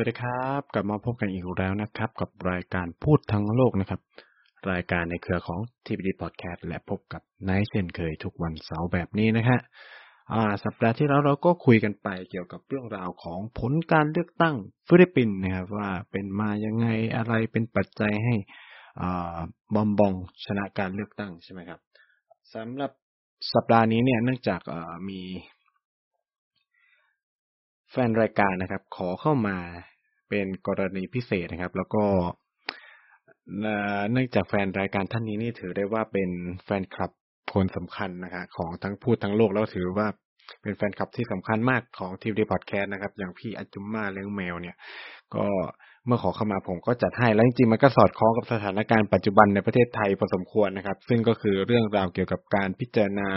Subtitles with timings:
[0.00, 4.00] วัสดีครับ กลับมาพบกันอีกแล้วนะครับ กับรายการพูดทั้งโลกนะครับ
[4.70, 9.58] รายการในเครือของ TPD Podcast และพบกับนท์เช่นเคยทุกวันเสาร์แบบนี้นะฮะ
[10.32, 14.56] อ่าสัปดาห์ที่แล้วเราก็คุยกันไปเกี่ยวกับเรื่องราวของผลการเลือกตั้ง
[14.88, 18.34] ฟิลิปปินส์นะครับว่าเป็นมายังไงอะไรเป็นปัจจัยให้
[19.00, 19.38] อ่า
[19.74, 20.14] บองบอง
[20.44, 21.80] ชนะการเลือกตั้งใช่ไหมครับ
[22.54, 22.90] สำหรับ
[23.54, 24.60] สัปดาห์นี้เนี่ยเนื่องจาก
[25.08, 25.20] มี
[27.92, 29.56] แฟนรายการนะครับ ขอเข้ามา
[30.28, 32.04] เป็นกรณีพิเศษนะครับ แล้วก็
[34.12, 36.30] เนื่องจากแฟนรายการท่านนี้นี่ถือได้ว่าเป็น
[36.64, 37.10] แฟนคลับ
[37.52, 40.08] คนสำคัญนะครับของทั้งพูดทั้งโลกแล้วถือว่า
[40.62, 44.76] เป็นแฟนคลับที่สำคัญมากของทีมดีพอดแคสต์นะครับ อย่างพี่อัจจุมมาเลี้ยงแมวเนี่ย
[45.34, 45.44] ก็
[46.06, 53.28] เมื่อขอเข้ามาผมก็จัดให้ แล้วจริงๆมันก็สอดคล้องกับสถานการณ์ปัจจุบันในประเทศไทยพอสมควรนะครับ ซึ่งก็คือเรื่องราวเกี่ยวกับการพิจารณา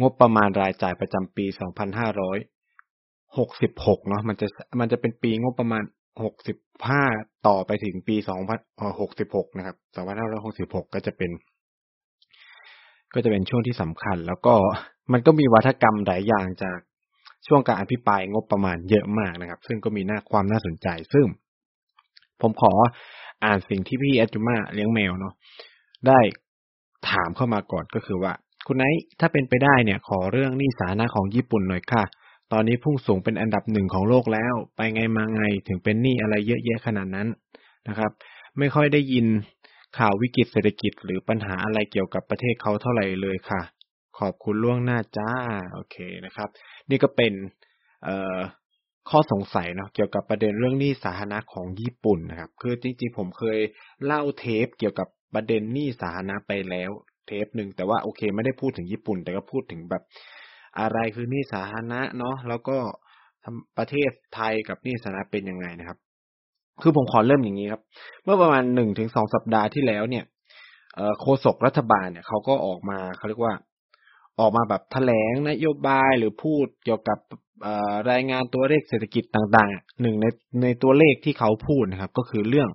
[0.00, 2.55] งบประมาณรายจ่ายประจำปี 2500
[3.38, 4.46] หกสิบหกเนาะมันจะ
[4.80, 5.82] มันจะเป็นปีงบประมาณ
[6.24, 6.56] หกสิบ
[6.88, 7.02] ห้า
[7.46, 8.58] ต่อไปถึงปีสองพัน
[9.00, 11.30] หกสิบหกนะครับสองพันห้าร้อยหกสิบหกก็จะเป็น
[13.14, 14.54] ก็จะเป็นช่วงที่สำคัญ แล้วก็
[15.12, 16.78] มันก็มีวัฒกรรมหลายอย่างจาก
[17.46, 21.26] ช่วงการอภิปรายงบประมาณเยอะมากนะครับ ซึ่งก็มีหน้าความน่าสนใจซึ่ง
[22.40, 22.72] ผมขอ
[23.44, 25.34] อ่านสิ่งที่พี่อจูมาเลี้ยงแมวเนาะ
[26.06, 26.18] ได้
[27.10, 28.32] ถามเข้ามาก่อนก็คือว่า
[28.66, 32.04] คุณไนท์ถ้าเป็นไปได้เนี่ย ขอเรื่องหนี้สาธารณะของญี่ปุ่นหน่อยค่ะ
[32.52, 37.28] ตอนนี้พุ่งสูงเป็นอันดับหนึ่งของโลกแล้ว ไปไงมาไงถึงเป็นหนี้อะไรเยอะแยะขนาดนั้น
[37.88, 38.10] นะครับ
[38.58, 39.26] ไม่ค่อยได้ยิน
[39.98, 43.60] ข่าววิกฤตเศรษฐกิจหรือปัญหาอะไรเกี่ยวกับประเทศเขาเท่าไหร่เลยค่ะ
[44.18, 45.32] ขอบคุณล่วงหน้าจ้า
[45.74, 45.96] โอเค
[46.26, 46.48] นะครับ
[46.90, 47.32] นี่ก็เป็น
[49.10, 53.58] ข้อสงสัยเนาะเกี่ยวกับประเด็นเรื่องหนี้สาธารณะของญี่ปุ่นนะครับ คือจริงๆผมเคย
[54.04, 56.90] เล่าเทปเกี่ยวกับประเด็นหนี้สาธารณะไปแล้ว
[57.26, 60.02] เทปหนึ่งแต่ว่าโอเคไม่ได้พูดถึงญี่ปุ่น แต่ก็พูดถึงแบบ
[60.80, 62.76] อะไรคือหนี้สาธารณะเนาะแล้วก็
[63.78, 65.98] ประเทศไทยกับหนี้สาธารณะเป็นยังไงนะครับ
[66.82, 67.82] คือผมขอเริ่มอย่างนี้ครับ
[68.24, 70.24] เมื่อประมาณหนึ่งถึงสองสัปดาห์ที่แล้วเนี่ย
[71.20, 73.54] โฆษกรัฐบาลเนี่ยเขาก็ออกมาเขาเรียกว่า
[74.40, 77.18] ออกมาแบบแถลงนโยบายหรือพูดเกี่ยวกับ
[78.10, 80.26] รายงานตัวเลขเศรษฐกิจต่างๆหนึ่งใน
[80.62, 82.68] ในตัวเลขที่เขาพูดนะครับ ก็คือเรื่อง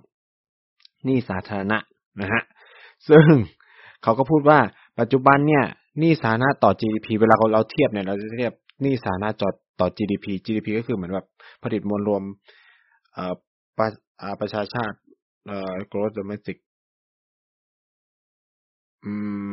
[1.04, 1.78] หนี้สาธารณะ
[2.22, 2.42] นะฮะ
[3.08, 3.26] ซึ่ง
[4.02, 4.58] เขาก็พูดว่า
[5.00, 5.64] ปัจจุบันเนี่ย
[5.98, 9.48] หนี้สาธารณะต่อ GDP เวลาเราเราเทียบเนี่ยเราจะเทียบหนี้สาธารณะต่อ
[9.80, 11.26] ต่อ GDP GDP ก็คือเหมือนแบบ
[11.62, 12.22] ผลิตมวลรวม
[13.12, 13.34] เอ่อ
[13.78, 13.86] ประ
[14.40, 14.96] ประชาชาติ
[15.46, 16.56] เอ่อ gross domestic
[19.04, 19.12] อื
[19.50, 19.52] ม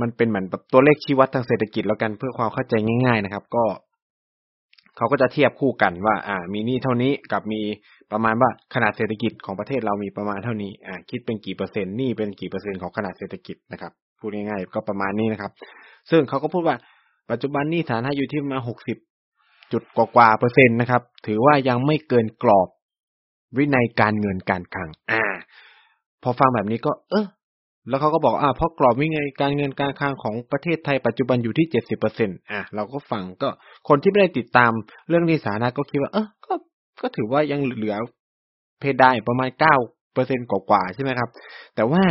[0.00, 2.74] มันเป็นเหมือนแบบตัวเลขชี้วัดทางเศรษฐกิจแล้วกันเพื่อความเข้าใจ
[3.04, 3.64] ง่าย ๆ นะครับ ก็
[4.96, 7.60] เขาก็จะเทียบคู่กันว่า อ่า มีหนี้เท่านี้กับมี
[8.12, 15.52] ประมาณว่าขนาดเศรษฐกิจของประเทศเรามีประมาณเท่านี้ อ่า คิดเป็นกี่เปอร์เซ็นต์หนี้เป็นกี่เปอร์เซ็นต์ของขนาดเศรษฐกิจนะครับ พูดง่ายๆก็ประมาณนี้นะครับ
[16.10, 16.76] ซึ่งเขาก็พูดว่า
[17.30, 18.96] ปัจจุบันหนี้สาธารณะอยู่ที่ประมาณหกสิบ
[19.72, 22.68] จุดกว่าเปอร์เซ็นต์นะครับ ถือว่ายังไม่เกินกรอบ
[23.58, 25.24] วินัยการเงินการคลัง อ่า
[26.22, 27.26] พอฟังแบบนี้ก็ เออ
[27.88, 33.48] แล้วเขาก็บอกอ่าเพราะกรอบวินัยการเงินการคลังของประเทศไทยปัจจุบันอยู่ที่เจ็ดสิบเปอร์เซ็นต์อ่าเราก็ฟังก็
[33.88, 34.72] คนที่ไม่ได้ติดตาม
[35.08, 36.54] เรื่องหนี้สาธารณะก็คิดว่า เออก็
[37.02, 37.96] ก็ถือว่ายังเหลือ
[38.80, 39.74] เพดานประมาณเก้า
[40.14, 41.28] เปอร์เซ็นต์กว่าๆใช่ไหมครับ
[41.74, 42.02] แต่ว่า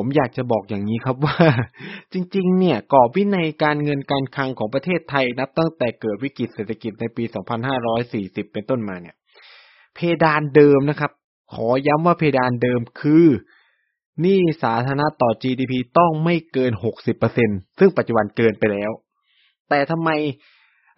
[0.00, 1.38] ผมอยากจะบอกอย่างนี้ครับว่า
[2.12, 7.24] จริง ๆ เนี่ยกรอบวินัยการเงินการคลังของประเทศไทยนับตั้งแต่เกิดวิกฤตเศรษฐกิจในปี
[7.88, 9.16] 2540 เป็นต้นมาเนี่ย
[9.94, 11.10] เพดานเดิมนะครับ
[11.54, 13.26] ขอย้ำว่าเพดานเดิมคือ
[14.20, 16.72] หนี้สาธารณะต่อ GDP ต้องไม่เกิน
[17.24, 18.90] 60%ซึ่งปัจจุบันเกินไปแล้ว
[19.68, 20.10] แต่ทำไม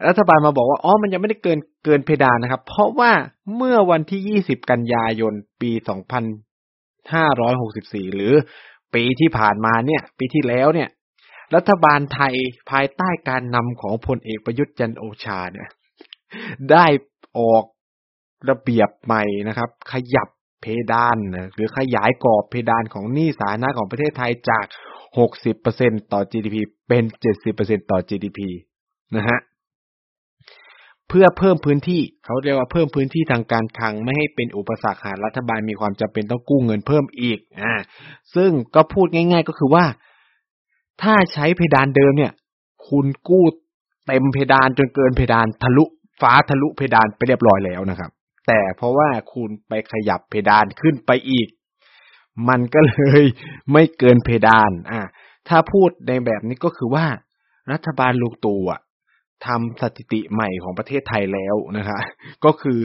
[0.08, 3.12] รัฐบาลมาบอกว่าอ๋อมันยังไม่ได้เกินเกินเพดานนะครับ เพราะว่า
[3.56, 4.20] เมื่อวันที่
[4.52, 5.82] 20 กันยายน ปี 2564
[8.14, 8.34] หรือ
[8.94, 10.88] ปีที่ผ่านมาเนี่ย ปีที่แล้วเนี่ย
[11.54, 12.34] รัฐบาลไทย
[12.70, 15.68] ภายใต้การนำของพลเอกประยุทธ์จันโอชาเนี่ย
[16.70, 16.86] ได้
[17.38, 17.64] ออก
[18.48, 20.28] ระเบียบใหม่นะครับ ขยับ
[20.60, 21.16] เพดาน
[21.54, 24.64] หรือขยายกรอบเพดานของหนี้สาธารณะของประเทศไทยจาก
[25.38, 26.56] 60%ต่อ GDP
[26.88, 27.04] เป็น
[27.46, 28.40] 70%ต่อ GDP
[29.16, 29.38] นะฮะ
[31.10, 37.74] เพื่อเพิ่มพื้นที่เขาเรียกว่าเพิ่มพื้นที่ทางการคลังไม่ให้เป็นอุปสรรคหากรัฐบาลมีความจำเป็นต้องกู้เงินเพิ่มอีกอ่า
[38.34, 39.84] ซึ่งก็พูดง่าย ๆ ก็คือว่า
[41.02, 42.32] ถ้าใช้เพดานเดิมเนี่ย
[42.88, 43.44] คุณกู้
[44.06, 45.84] เต็มเพดานจนเกินเพดานทะลุ
[46.20, 48.10] ฟ้าทะลุเพดานไปเรียบร้อยแล้วนะครับ
[48.46, 51.48] แต่เพราะว่าคุณไปขยับเพดานขึ้นไปอีก
[52.48, 53.22] มันก็เลย
[53.72, 55.00] ไม่เกินเพดาน อ่า
[55.48, 57.06] ถ้าพูดในแบบนี้ก็คือว่า
[57.72, 58.80] รัฐบาลลูกตู่อะ
[59.46, 61.98] ทำสถิติใหม่ของประเทศไทยแล้วนะคะ
[62.44, 62.78] ก็คือ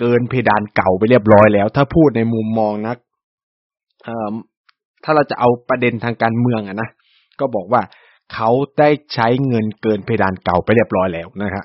[0.00, 2.96] เกินเพดานเก่าไปเรียบร้อยแล้ว ถ้าพูดในมุมมองนัก
[5.04, 6.88] ถ้าเราจะเอาประเด็นทางการเมืองอะนะ
[7.40, 7.82] ก็บอกว่า
[8.34, 11.64] เขาได้ใช้เงินเกินเพดานเก่าไปเรียบร้อยแล้วนะครับ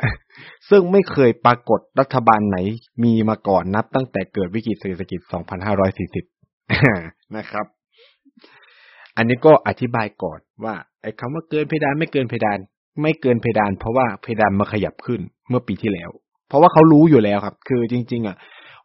[0.70, 2.58] ซึ่งไม่เคยปรากฏรัฐบาลไหน
[3.04, 5.20] มีมาก่อนนับตั้งแต่เกิดวิกฤตเศรษฐกิจ
[6.08, 7.66] 2540 นะครับ
[9.18, 12.60] อันนี้ก็อธิบายก่อนว่าไอ้คำว่าเกินเพดานไม่เกินเพดาน
[13.02, 16.10] ไม่เกินเพดาน เพราะว่าเพดานมาขยับขึ้นเมื่อปีที่แล้ว
[16.48, 18.38] เพราะว่าเขารู้อยู่แล้วครับ คือจริง ๆ อะ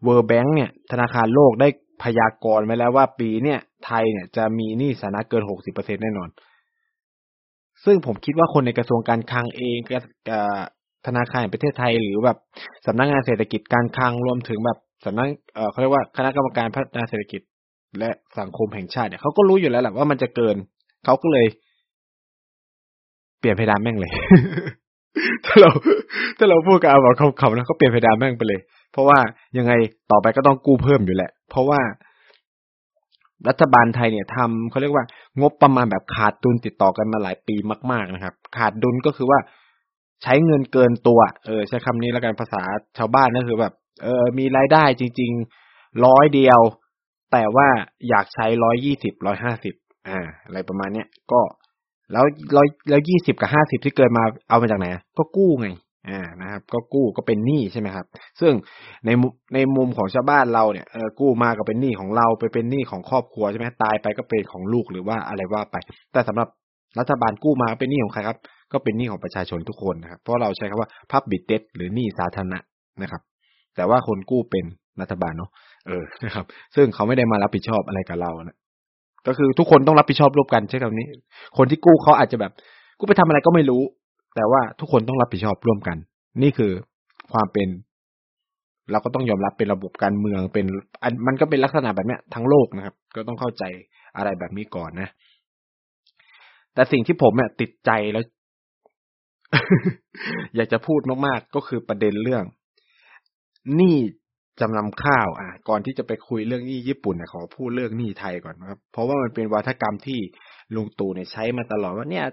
[0.05, 1.69] เวอร์แบงค์เนี่ย ธนาคารโลกได้
[2.03, 5.43] พยากรณ์ไว้แล้วว่าปีเนี่ย ไทยเนี่ยจะมีหนี้สาธารณะเกิน
[5.73, 6.29] 60%แน่นอน
[7.85, 9.93] ซึ่งผมคิดว่าคนในกระทรวงการคลังเองก
[11.06, 12.38] ธนาคารแห่งประเทศไทยหรือแบบ
[12.87, 17.41] สำนักงงานเศรษฐกิจการคลังรวมถึงแบบสำนักเเขาเรียกว่าคณะกรรมการพัฒนาเศรษฐกิจ
[17.99, 20.56] และสังคมแห่งชาติเนี่ยเขาก็รู้อยู่แล้วแหละว่ามันจะเกิน
[21.05, 21.47] เขาก็เลย
[23.42, 24.12] เปลี่ยนเพดานแม่งเลย
[25.46, 25.70] ถ้าเรา
[26.38, 28.60] ถ้าเราพูดกับอาบอกเขาๆนะเขาเปลี่ยนเพดานแม่งไปเลย
[28.92, 29.18] เพราะว่า
[29.58, 29.72] ยังไง
[30.10, 31.80] ต่อไปก็ต้องกู้เพิ่มอยู่แหละ เพราะว่า
[33.48, 35.04] รัฐบาลไทยเนี่ยทำเขาเรียกว่า
[35.40, 37.56] งบประมาณแบบขาดดุลติดต่อกันมาหลายปี
[37.92, 39.38] มาก ๆนะครับ ขาดดุลก็คือว่า
[40.22, 42.62] ใช้เงินเกินตัว เออ ใช้คำนี้แล้วกันภาษา
[42.98, 43.72] ชาวบ้านก็คือแบบ
[44.02, 46.60] เออ มีรายได้จริงๆร้อยเดียว
[47.32, 47.68] แต่ว่า
[48.08, 49.74] อยากใช้ร้อยยี่สิบร้อยห้าสิบ
[50.08, 51.40] อ่า อะไรประมาณเนี้ยก็
[52.12, 52.25] แล้ว
[52.56, 54.87] ร้อยแล้วยี่สิบกับห้าสิบที่เกินมาเอามาจากไหน
[55.19, 55.69] ก็กู้ไง
[56.09, 58.06] อ่านะครับ ก็กู้ก็เป็นหนี้ใช่ไหมครับ
[58.41, 58.53] ซึ่ง
[59.05, 59.11] ใน
[59.55, 65.76] ในมุมของชาวบ้านเราเนี่ยเออกู้มาก็เป็นหนี้ของเราไปเป็นหนี้ของครอบครัวใช่ไหมตายไปก็เป็นของลูกหรือว่าอะไรว่าไป
[66.12, 66.49] แต่สำหรับ
[66.99, 68.38] รัฐบาลกู้มาเป็นหนี้ของใครครับ
[68.73, 72.59] ก็เป็นหนี้ของประชาชนทุกคนนะครับ เพราะเราใช้คำว่า public debt หรือหนี้สาธารณะ
[73.03, 73.23] นะครับ
[73.76, 74.64] แต่ว่าคนกู้เป็น
[75.00, 75.50] รัฐบาลเนาะ
[75.87, 76.44] เออนะครับ
[76.75, 78.56] ซึ่งเขาไม่ได้มารับผิดชอบอะไรกับเรานะ
[79.26, 81.08] ก็คือทุกคนต้องรับผิดชอบร่วมกันใช่คำนี้
[81.56, 82.52] คนที่กู้เขาอาจจะแบบ
[82.98, 83.82] กู้ไปทำอะไรก็ไม่รู้
[84.36, 85.96] แต่ว่าทุกคนต้องรับผิดชอบร่วมกัน
[86.42, 86.72] นี่คือ
[87.32, 87.69] ความเป็น
[88.90, 90.66] เราก็ต้องยอมรับเป็นระบบการเมืองเป็น
[91.02, 93.64] อันมันก็เป็นลักษณะแบบเนี้ยทั้งโลกนะครับ ก็ต้องเข้าใจ
[94.16, 95.08] อะไรแบบนี้ก่อนนะ
[96.75, 98.25] แต่สิ่งที่ผมเนี่ยติดใจแล้ว
[100.56, 102.44] อยากจะพูดมากๆก็คือประเด็นเรื่อง
[103.76, 103.96] หนี้
[104.62, 110.20] จำนำข้าว อะ ก่อนที่จะไปคุยเรื่องหนี้ญี่ปุ่นเนี่ยขอพูดเรื่องหนี้ไทยก่อนครับ เพราะว่ามันเป็นวัฒกรรมที่
[110.75, 112.26] ลุงตู่เนี่ยใช้มาตลอดว่าเนี่ย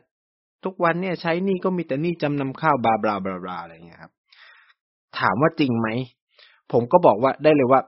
[0.66, 4.12] ทุกวันเนี่ยใช้หนี้ก็มีแต่หนี้จำนำข้าวบลาบลาบลาบลาอะไรเงี้ยครับ
[5.20, 5.88] ถามว่าจริงไหม
[6.72, 7.82] ผมก็บอกว่าได้เลยว่า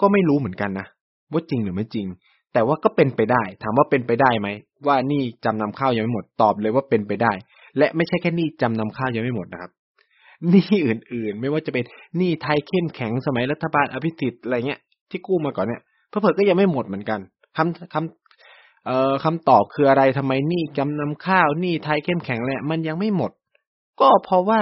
[0.00, 0.86] ก็ไม่รู้เหมือนกันนะ
[1.32, 2.06] ว่าจริงหรือไม่จริง
[2.52, 4.48] แต่ว่าก็เป็นไปได้ ถามว่าเป็นไปได้ไหม
[4.86, 7.32] ว่านี่จำนำข้าวยังไม่หมดตอบเลยว่าเป็นไปได้
[7.78, 9.70] และไม่ใช่แค่นี่จำนำข้าวยังไม่หมดนะครับ
[10.50, 11.84] หนี่อื่นๆ ไม่ว่าจะเป็น
[12.16, 14.80] หนี่ไทยเข้มแข็งสมัยรัฐบาลอภิสิทธิ์อะไรเงี้ย
[15.10, 17.20] ที่กู้มาก่อนเนี่ยเพื่อก็ยังไม่หมดเหมือนกัน
[17.56, 23.32] คำคำเอ่อคำตอบคืออะไรทำไมหนี่จำนำข้าวหนี่ไทยเข้มแข็งแหละมันยังไม่หมด
[24.00, 24.60] ก็เพราะว่า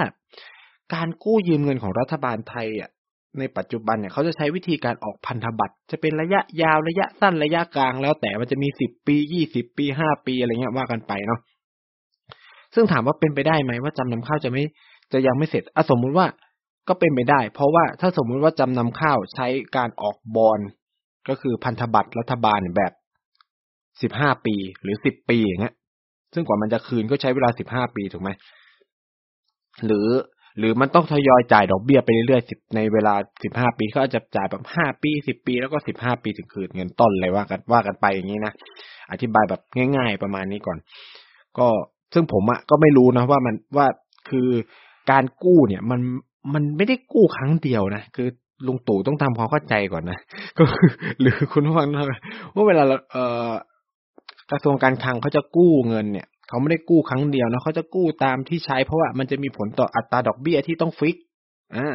[0.95, 2.91] การกู้ยืมเงินของรัฐบาลไทยอะ
[3.39, 11.41] ในปัจจุบันเนี่ยเขาจะใช้วิธีการออกพันธบัตรจะเป็นระยะยาวระยะสั้นระยะกลางแล้วแต่มันจะมีสิบปียี่สิบปีห้าปีอะไรเงี้ยว่ากันไปเนาะ
[12.75, 14.63] ซึ่งถามว่าเป็นไปได้ไหมว่าจำนำข้าวจะไม่
[15.15, 16.27] จะยังไม่เสร็จอะสมมุติว่า
[16.89, 19.47] ก็เป็นไปได้ เพราะว่าถ้าสมมุติว่าจำนำข้าวใช้
[19.77, 20.61] การออกบอล
[21.29, 22.93] ก็คือพันธบัตรรัฐบาลแบบ
[24.03, 25.75] สิบห้าปีหรือสิบปีอย่างเงี้ย
[26.35, 28.31] ซึ่งกว่ามันจะคืนก็ใช้เวลาสิบห้าปีถูกไหม
[29.87, 30.09] หรือ
[30.59, 38.53] หรือมันต้องทยอยจ่ายดอกเบี้ยไปเรื่อยๆสิบในเวลาสิบห้าปีเขาจะจ่ายแบบห้าปีสิบปีแล้วก็สิบห้าปีถึงคืนเงินต้นเลยว่ากันว่ากันไปอย่างนี้นะ
[39.13, 39.61] อธิบายแบบ
[39.97, 40.79] ง่าย ๆ ประมาณนี้ก่อน
[41.59, 41.67] ก็
[42.15, 43.87] ซึ่งผมอะก็ไม่รู้นะว่ามันว่า
[44.31, 44.49] คือ
[45.11, 46.01] การกู้เนี่ย มัน
[46.55, 48.29] มันไม่ได้กู้ครั้งเดียวนะคือ
[48.67, 50.19] ลุงตู่ต้องทำความเข้าใจก่อนนะ
[50.57, 50.63] ก็
[51.21, 51.89] หรือคุณผู้ฟัง
[52.55, 52.83] ว่าเวลา
[53.13, 53.51] เอ่อ
[54.51, 61.17] กระทรวงการคลังเขาจะกู้เงินเนี่ยเขาไม่ได้กู้ครั้งเดียวนะเขาจะกู้ตามที่ใช้เพราะว่ามันจะมีผลต่ออัตราดอกเบี้ยที่ต้องฟิก
[61.77, 61.95] อ่า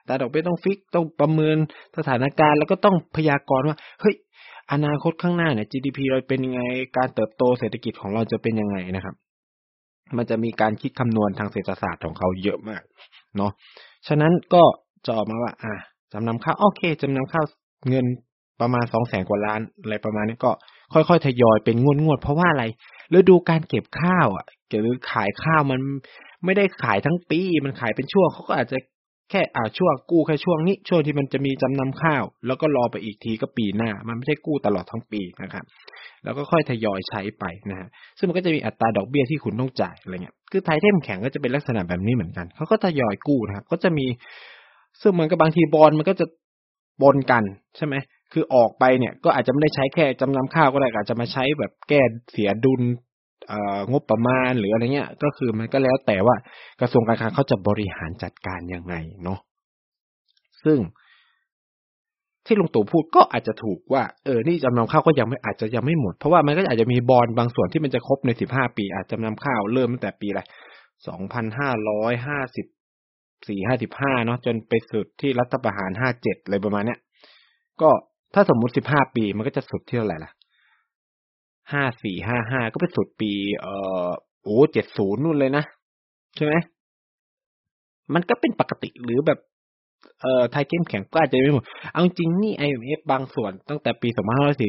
[0.00, 1.56] อัตราดอกเบี้ยต้องฟิกต้องประเมิน
[1.98, 4.14] สถานการณ์ แล้วก็ต้องพยากรณ์ว่าเฮ้ย
[4.72, 6.60] อนาคตข้างหน้าเนี่ย GDP เราเป็นยังไง
[6.96, 9.14] การเติบโตเศรษฐกิจของเราจะเป็นยังไงนะครับ
[10.16, 12.82] มันจะมีการคิดคำนวณทางเศรษฐศาสตร์ของเขาเยอะมาก
[13.36, 13.52] เนาะ
[14.08, 14.62] ฉะนั้นก็
[15.06, 15.74] จะออกมาว่า อ่า
[16.12, 17.44] จำนำข้าวโอเคจำนำข้าว
[17.88, 18.06] เงิน
[18.60, 20.52] ประมาณสองแสนกว่าล้านอะไรประมาณนี้ก็
[20.92, 22.64] ค่อยๆทยอยเป็นงวดงวดเพราะว่าอะไร
[23.14, 24.46] ฤดูการเก็บข้าวอะ
[24.82, 25.80] หรือขายข้าวมัน
[26.44, 28.78] ไม่ได้ขายทั้งปีมันขายเป็นช่วงเขาก็อาจจะ
[29.30, 35.64] แค่อ่าช่วงกู้แค่ช่วงนี้ช่วงที่มันจะมีจำนำข้าว แล้วก็รอไปอีกทีก็ปีหน้า มันไม่ใช่กู้ตลอดทั้งปีนะครับ
[36.24, 37.88] แล้วก็ค่อยทยอยใช้ไปนะฮะ
[38.18, 44.06] ซึ่งมันก็จะมีอัตราดอกเบี้ยที่คุณต้องจ่ายอะไรเงี้ยคือไทยเทมแข็งก็จะเป็นลักษณะแบบนี้เหมือนกันเขาก็ทยอยกู้นะครับก็จะมี
[45.02, 46.26] ซึ่งมันก็บางทีบอลมันก็จะ
[47.02, 47.44] บนกัน
[47.76, 47.94] ใช่ไหม
[48.32, 52.02] คือออกไปเนี่ยก็อาจจะไม่ได้ใช้แค่จำนำข้าวก็ได้อาจจะมาใช้แบบแก้
[52.32, 52.82] เสียดุล
[53.92, 56.36] งบประมาณหรืออะไรเงี้ย ก็คือมันก็แล้วแต่ว่า
[56.80, 59.38] กระทรวงการคลังเขาจะบริหารจัดการยังไงเนาะ
[60.64, 60.78] ซึ่ง
[62.50, 70.42] ที่ลุงตู่พูดก็อาจจะถูกว่าเออนี่จำนำข้าวก็ยังไม่อาจจะยังไม่หมด เพราะว่ามันก็อาจจะมีบอลบางส่วนที่มันจะครบในสิบห้าปี อาจจำนำข้าวเริ่มตั้งแต่ปีอะไร
[71.08, 72.66] สองพันห้าร้อยห้าสิบ
[73.48, 76.98] สี่ห้าสิบห้าเนาะจนไปสุดที่รัฐประหารห้าเจ็ดอะไรประมาณเนี้ย
[77.80, 77.90] ก็
[78.34, 80.32] ถ้าสมมุติสิบห้าปีมันก็จะสุดที่เท่าไหร่ล่ะ
[81.72, 83.74] ห้าสี่ห้าห้าก็ไปสุดปี เอ่
[84.06, 84.08] อ
[84.44, 85.64] โอ้เจ็ดศูนย์นู่นเลยนะ
[86.36, 86.54] ใช่ไหม
[88.14, 89.38] มันก็เป็นปกติหรือแบบ
[90.20, 94.08] เอ่อไทยเข้มแข็งก็อาจจะไม่หมด เอาจริงนี่ IMF บางส่วนตั้งแต่ปี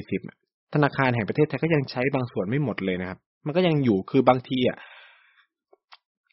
[0.07, 4.77] 2540 ธนาคารแห่งประเทศไทยก็ยังใช้บางส่วนไม่หมดเลยนะครับ มันก็ยังอยู่คือบางทีอะ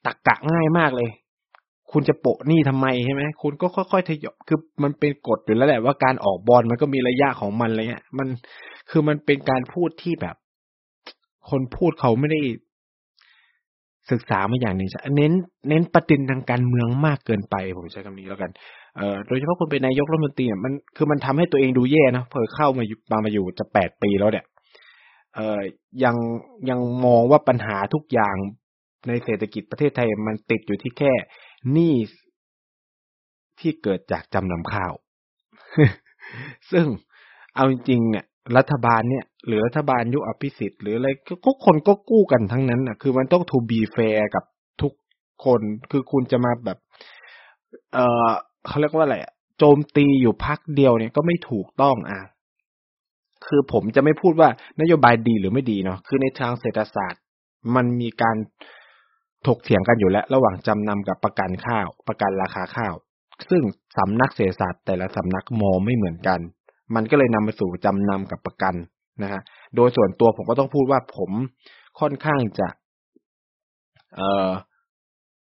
[0.07, 1.11] ตักกะง่ายมากเลย
[1.93, 8.29] คุณจะโปะหนี้ทำไมใช่ไหมคุณก็ค่อยๆทยอยคือมันเป็นกฎอยู่แล้วแหละว่าการออกบอลมันก็มีระยะของมันอะไรเงี้ย มัน
[8.91, 10.37] คือมันเป็นการพูดที่แบบ
[11.51, 12.41] คนพูดเขาไม่ได้
[14.11, 15.33] ศึกษามาอย่างหนึ่งเน้น
[15.69, 18.51] เน้นประเด็นทางการเมืองมากเกินไป ผมใช้คำนี้แล้วกัน
[18.99, 24.45] เอ่อโดยเฉพาะคนเป็นนายกรัฐมนตรีมันคือมันทำให้ตัวเองดูแย่นะเพิ่เข้ามาอยู่มามาอยู่จะแปดปีแล้วเนี่ย
[25.35, 25.61] เอ่อ
[26.05, 26.17] ยัง
[26.69, 28.37] ยังมองว่าปัญหาทุกอย่าง
[29.09, 31.13] ในเศรษฐกิจประเทศไทยมันติดอยู่ที่แค่
[31.73, 31.95] หนี้
[33.61, 34.93] ที่เกิดจากจำนำข้าว
[36.73, 36.87] ซึ่ง
[37.55, 38.25] เอาจริงเนี่ย
[38.57, 41.09] รัฐบาลเนี่ย หรือรัฐบาลยุคอภิสิทธิ์หรืออะไร
[41.45, 44.45] ก็คนก็กู้กันทั้งนั้นนะคือมันต้อง to be fair กับ
[44.83, 44.93] ทุก
[45.45, 46.79] คน คือคุณจะมาแบบ
[47.95, 48.31] เออ
[48.69, 49.17] เขาเรียกว่าอะไร
[49.59, 52.21] โจมตีอยู่พักเดียวเนี่ยก็ไม่ถูกต้องอะ
[53.47, 54.49] คือผมจะไม่พูดว่า
[54.81, 57.23] นโยบายดีหรือไม่ดีเนาะคือในทางเศรษฐศาสตร์
[57.75, 58.37] มันมีการ
[59.47, 62.95] ถกเถียงกันอยู่แล้ว ระหว่างจำนำกับประกันข้าว ประกันราคาข้าว
[63.51, 63.63] ซึ่ง
[63.99, 66.41] สำนักเศรษฐศาสตร์แต่ละสำนักมองไม่เหมือนกัน
[66.95, 68.75] มันก็เลยนำมาสู่จำนำกับประกัน
[69.23, 69.41] นะฮะ
[69.77, 71.31] โดยส่วนตัวผมก็ต้องพูดว่าผม
[72.01, 72.69] ค่อนข้างจะ
[74.17, 74.51] เอ่อ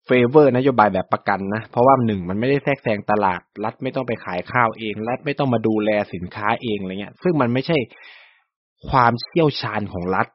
[0.08, 7.78] favor นโยบายแบบประกันนะ เพราะว่าหนึ่งมันไม่ได้แทรกแซงตลาด รัฐไม่ต้องไปขายข้าวเอง รัฐไม่ต้องมาดูแลสินค้าเองอะไรเงี้ย ซึ่งมันไม่ใช่
[8.90, 10.26] ความเชี่ยวชาญของรัฐ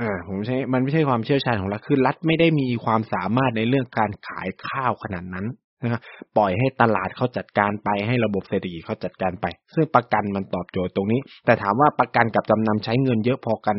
[0.00, 5.46] อ่าผมใช้มันไม่ใช่ความเชี่ยวชาญของรัฐคือรัฐไม่ได้มีความสามารถในเรื่องการขายข้าวขนาดนั้น
[5.82, 6.00] นะครับ
[6.36, 13.76] ปล่อยให้ตลาดเขาจัดการไปให้ระบบเศรษฐกิจเขาจัดการไป ซึ่งประกันมันตอบโจทย์ตรงนี้ แต่ถามว่าประกันกับจำนำใช้เงินเยอะพอกัน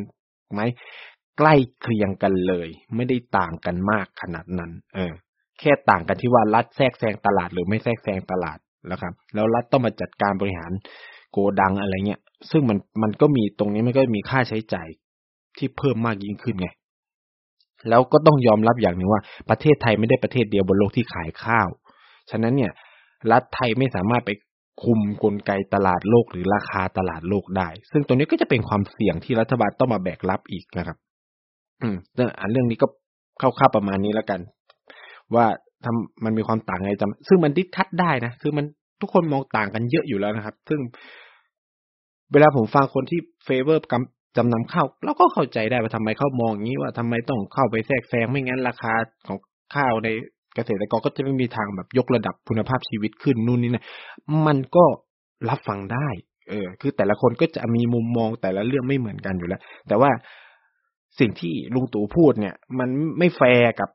[0.53, 0.61] ไหม
[1.39, 5.13] ใกล้เคียงกันเลย ไม่ได้ต่างกันมากขนาดนั้น เออ
[5.59, 8.57] แค่ต่างกันที่ว่ารัฐแทรกแซงตลาดหรือไม่แทรกแซงตลาด
[8.87, 10.71] แล้วครับ แล้วรัฐต้องมาจัดการบริหาร
[11.31, 12.21] โกดังอะไรเงี้ย
[12.51, 14.87] ซึ่งมันมันก็มีตรงนี้มันก็มีค่าใช้จ่าย
[15.57, 16.69] ที่เพิ่มมากยิ่งขึ้นไง
[17.89, 21.67] แล้วก็ต้องยอมรับอย่างหนึ่งว่าประเทศไทยไม่ได้ประเทศเดียวบนโลกที่ขายข้าว
[22.31, 22.71] ฉะนั้นเนี่ย
[23.31, 24.31] รัฐไทยไม่สามารถไป
[24.83, 30.97] คุมกลไกตลาดโลกหรือราคาตลาดโลกได้ ซึ่งตรงนี้ก็จะเป็นความเสี่ยงที่รัฐบาลต้องมาแบกรับอีกนะครับ
[31.81, 31.95] อืม
[32.39, 32.87] อันเรื่องนี้ก็
[33.39, 34.39] เข้าๆประมาณนี้แล้วกัน
[35.35, 35.45] ว่า
[35.85, 38.65] ทำมันมีความต่างไงจำซึ่งมันดิทัดได้นะ คือมัน
[39.01, 40.79] ทุกคนมองต่างกันเยอะอยู่แล้วนะครับ ซึ่ง
[42.31, 48.93] เวลาผมฟังคนที่favor กับจำนำข้าวเราก็เข้าใจได้ว่าทำไมเขามองอย่างนี้ว่าทำไมต้องเข้าไปแทรกแซงไม่งั้นราคา
[49.27, 49.37] ของ
[49.75, 50.09] ข้าวใน
[50.55, 53.85] เกษตรกรก็จะไม่มีทางแบบยกระดับคุณภาพชีวิตขึ้นนู่นนี่นะ
[54.45, 54.85] มันก็
[55.49, 56.07] รับฟังได้
[56.49, 60.11] เออ คือแต่ละคนก็จะมีมุมมองแต่ละเรื่องไม่เหมือนกันอยู่แล้ว แต่ว่า
[61.19, 63.89] สิ่งที่ลุงตู่พูดเนี่ย มันไม่แฟร์กับ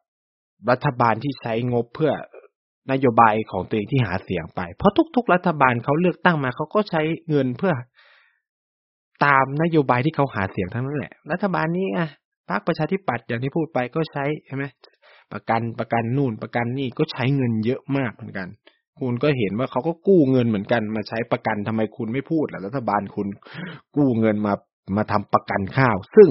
[0.71, 2.13] รัฐบาลที่ใช้งบเพื่อ
[2.93, 7.75] นโยบายของตัวเองที่หาเสียงไป เพราะทุก ๆ รัฐบาลเขาเลือกตั้งมาเขาก็ใช้เงินเพื่อ
[9.25, 12.09] ตามนโยบายที่เขาหาเสียงทั้งนั้นแหละ รัฐบาลนี้อะ
[12.49, 14.65] พรรคประชาธิปัตย์อย่างที่พูดไปก็ใช้ใช่ไหม
[15.33, 18.49] ประกันประกันนู่นประกันนี่ก็ใช้เงินเยอะมากเหมือนกัน
[19.01, 23.27] คุณก็เห็นว่าเขาก็กู้เงินเหมือนกัน มาใช้ประกันทำไมคุณไม่พูดล่ะรัฐบาลคุณ
[23.97, 24.55] กู้เงินมา
[24.97, 26.29] มาทำประกันข้าว ซึ่ง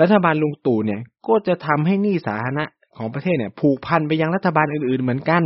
[0.00, 2.64] รัฐบาลลุงตู่เนี่ย ก็จะทำให้หนี้สาธารณะ
[2.98, 5.42] ของประเทศเนี่ย ผูกพันไปยังรัฐบาลอื่น ๆ เหมือนกัน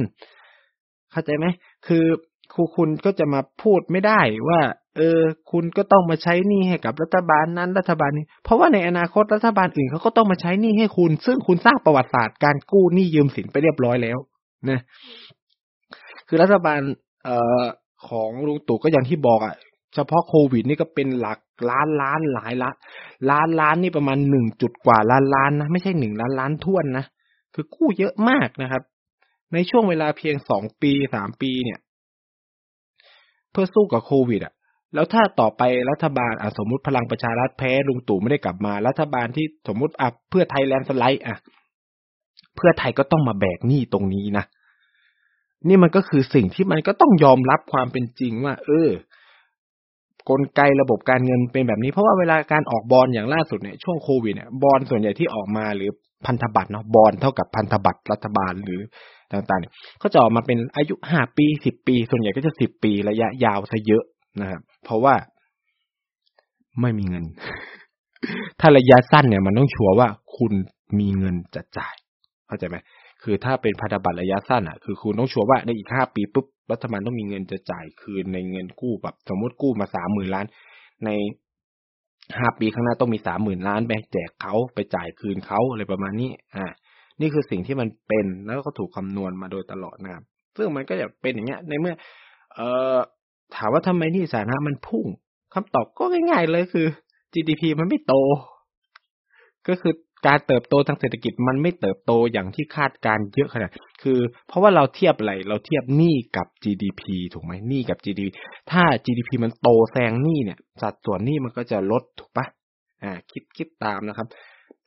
[1.13, 1.47] เข้าใจไหม
[1.87, 2.05] คือ
[2.55, 4.61] ครูคุณก็จะมาพูดไม่ได้ว่า
[4.97, 5.21] เออ
[5.53, 14.19] คุณก็ต้องมาใช้หนี้ให้กับรัฐบาลนั้นรัฐบาลนี้ เพราะว่าในอนาคตรัฐบาลอื่นเขาก็ต้องมาใช้หนี้ให้คุณ ซึ่งคุณสร้างประวัติศาสตร์การกู้หนี้ยืมสินไปเรียบร้อยแล้ว
[14.71, 14.81] นะ
[16.29, 16.81] คือรัฐบาล
[17.25, 17.65] เอ่อ
[18.09, 19.55] ของลุงตู่ก็อย่างที่บอกอะ
[19.95, 21.39] เฉพาะโควิดนี่ก็เป็นหลัก
[21.71, 22.71] ล้านล้านหลายละ
[23.31, 27.05] ล้านล้านนี่ประมาณหนึ่งจุดกว่าล้านล้านนะไม่ใช่หนึ่งล้านล้านท่วนนะ
[27.55, 28.83] คือกู้เยอะมากนะครับ
[29.53, 31.79] ในช่วงเวลาเพียงสองปีสามปีเนี่ย
[33.51, 34.55] เพื่อสู้กับโควิดอะ
[34.95, 41.37] แล้วถ้าต่อไปรัฐบาลอะสมมติพลังประชารัฐแพ้ลุงตู่ไม่ได้กลับมา รัฐบาลที่สมมติอะเพื่อไทยแลนด์สไลด์อะ
[42.57, 44.45] เพื่อไทยก็ต้องมาแบกหนี้ตรงนี้นะ
[45.69, 48.91] นี่มันก็คือสิ่งที่มันก็ต้องยอมรับความเป็นจริงว่า เออ
[50.29, 55.91] กลไกระบบการเงินเป็นแบบนี้เพราะว่าเวลาการออกบอลอย่างล่าสุดเนี่ยช่วงโควิดเนี่ยบอลส่วนใหญ่ที่ออกมาหรือ
[56.27, 58.81] พันธบัตรเนาะบอลเท่ากับพันธบัตรรัฐบาลหรือ
[59.33, 59.73] ต่างๆเนี่ย
[60.03, 64.05] ก็จะออกมาเป็นอายุห้าปีสิบปี ส่วนใหญ่ก็จะสิบปีระยะยาวซะเยอะ
[64.41, 65.15] นะครับ เพราะว่า
[66.81, 67.25] ไม่มีเงิน
[68.61, 70.53] ถ้าระยะสั้นเนี่ย มันต้องชัวร์ว่าคุณ
[70.99, 71.95] มีเงินจะจ่าย
[72.47, 72.77] เข้าใจไหม
[73.23, 80.47] คือถ้าเป็นพันธบัตรระยะสั้นอะ คือคุณต้องชัวร์ว่าในอีกห้าปีปุ๊บรัฐบาลต้องมีเงินจะจ่ายคืนในเงินกู้แบบสมมติกู้มาสามหมื่นล้าน
[81.05, 81.11] ใน
[82.37, 86.67] ห้าปีข้างหน้าต้องมีสามหมื่นล้านไปแจกเขาไปจ่ายคืนเขาอะไรประมาณนี้ อ่า
[87.21, 90.25] นี่คือสิ่งที่มันเป็นแล้วก็ถูกคำนวณมาโดยตลอดนะครับ
[90.57, 91.95] ซึ่งมันก็จะเป็นอย่างเงี้ย ในเมื่อ
[92.55, 92.97] เอ่อ
[93.57, 95.07] ถามว่าทำไมนี่สาธารณะมันพุ่ง
[95.55, 96.87] คำตอบก็ง่ายๆเลยคือ
[97.35, 98.15] GDP มันไม่โต
[99.69, 99.93] ก็คือ
[100.27, 103.71] การเติบโตทางเศรษฐกิจมันไม่เติบโตอย่างที่คาดการเยอะขนาด
[104.03, 107.03] คือ เพราะว่าเราเทียบอะไร เราเทียบหนี้กับ GDP
[107.35, 108.29] ถูกไหมหนี้กับ GDP
[108.71, 112.47] ถ้า GDP มันโตแซงหนี้เนี่ย สัดส่วนหนี้มันก็จะลดถูกปะ
[113.03, 114.27] อ่า คิดคิดตามนะครับ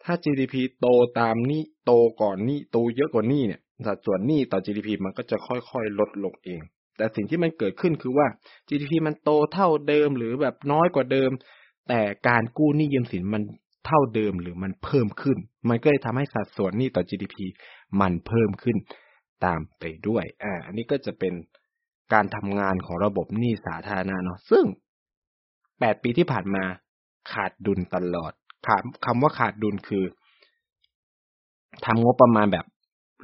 [0.04, 0.88] ถ้า GDP โต
[1.20, 6.62] ตามหนี้โตก่อนหนี้โตเยอะกว่าหนี้เนี่ย สัดส่วนหนี้ต่อ GDP มันก็จะค่อยๆ ลดลงเอง
[6.98, 8.28] แต่สิ่งที่มันเกิดขึ้นคือว่า
[8.68, 11.32] GDP มันโตเท่าเดิมหรือแบบน้อยกว่าเดิม
[11.90, 13.44] แต่การกู้หนี้ยืมสินมัน
[13.86, 15.38] เท่าเดิมหรือมันเพิ่มขึ้น
[15.70, 17.36] มันก็เลยทำให้สัดส่วนหนี้ต่อ GDP
[18.02, 18.78] มันเพิ่มขึ้น
[19.46, 21.34] ตามไปด้วย อ่า อันนี้ก็จะเป็น
[22.14, 24.66] การทำงานของระบบหนี้สาธารณะเนาะ ซึ่ง
[25.80, 26.64] แปดปีที่ผ่านมา
[27.32, 28.32] ขาดดุลตลอด
[29.06, 30.04] คำว่าขาดดุลคือ
[31.86, 32.66] ทำงบประมาณแบบ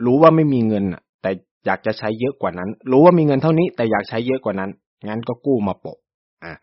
[0.05, 1.31] รู้ว่าไม่มีเงินอะ แต่
[1.65, 4.71] อยากจะใช้เยอะกว่านั้น รู้ว่ามีเงินเท่านี้ แต่อยากใช้เยอะกว่านั้น
[5.07, 5.97] งั้นก็กู้มาโปะ
[6.43, 6.53] อ่า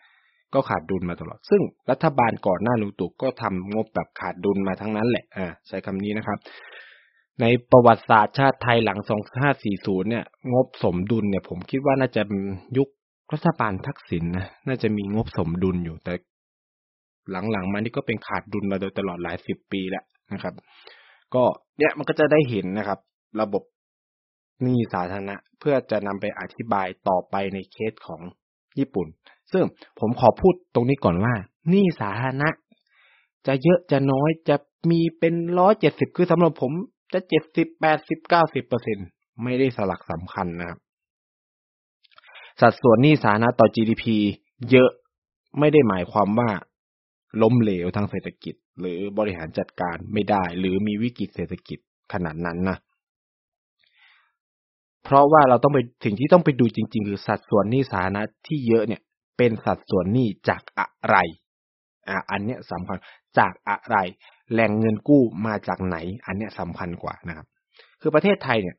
[0.54, 6.38] ก็ขาดดุลมาตลอด ซึ่งรัฐบาลก่อนหน้าลุงตู่ก็ทำงบแบบขาดดุลมาทั้งนั้นแหละ อ่า ใช้คำนี้นะครับ
[7.40, 8.98] ในประวัติศาสตร์ชาติไทยหลัง
[9.54, 12.22] 2540 เนี่ย งบสมดุลเนี่ย ผมคิดว่าน่าจะ
[12.78, 12.88] ยุค
[13.32, 16.14] รัฐบาลทักษิณนนะ น่าจะมีงบสมดุลอยู่ แต่
[17.30, 20.54] หลังๆมานี่ก็เป็นขาดดุลมาโดยตลอดหลายสิบปีแล้วนะครับ
[21.34, 21.42] ก็
[21.78, 22.98] เนี่ยมันก็จะได้เห็นนะครับ
[23.40, 23.62] ระบบ
[24.62, 28.20] หนี้สาธารณะ เพื่อจะนำไปอธิบายต่อไปในเคสของ
[28.78, 29.06] ญี่ปุ่น
[29.52, 29.64] ซึ่ง
[30.00, 31.34] ผมขอพูดตรงนี้ก่อนว่า
[31.70, 32.48] หนี้สาธารณะ
[33.46, 34.56] จะเยอะจะน้อยจะ
[34.90, 36.72] มีเป็นร้อยเจ็ดสิบคือสำหรับผม
[37.12, 38.98] จะเจ็ดสิบแปดสิบเก้าสิบเปอร์เซ็น
[39.42, 40.78] ไม่ได้สลักสำคัญนะครับ
[42.60, 44.04] สัดส่วนหนี้สาธารณะต่อ GDP
[44.70, 44.90] เยอะ
[45.58, 46.50] ไม่ได้หมายความว่า
[47.42, 51.78] ล้มเหลวทางเศรษฐกิจ หรือบริหารจัดการไม่ได้ หรือมีวิกฤตเศรษฐกิจ
[52.12, 52.78] ขนาดนั้นนะ
[55.04, 59.00] เพราะว่าเราต้องไปสิ่งที่ต้องไปดูจริง ๆ คือสัดส่วนหนี้สาธารณะที่เยอะเนี่ย
[59.36, 61.16] เป็นสัดส่วนหนี้จากอะไร
[62.08, 62.98] อ่า อันเนี้ยสำคัญ
[63.38, 63.96] จากอะไร
[64.52, 67.46] แหล่งเงินกู้มาจากไหน อันเนี้ยสำคัญกว่านะครับ
[68.00, 68.76] คือประเทศไทยเนี่ย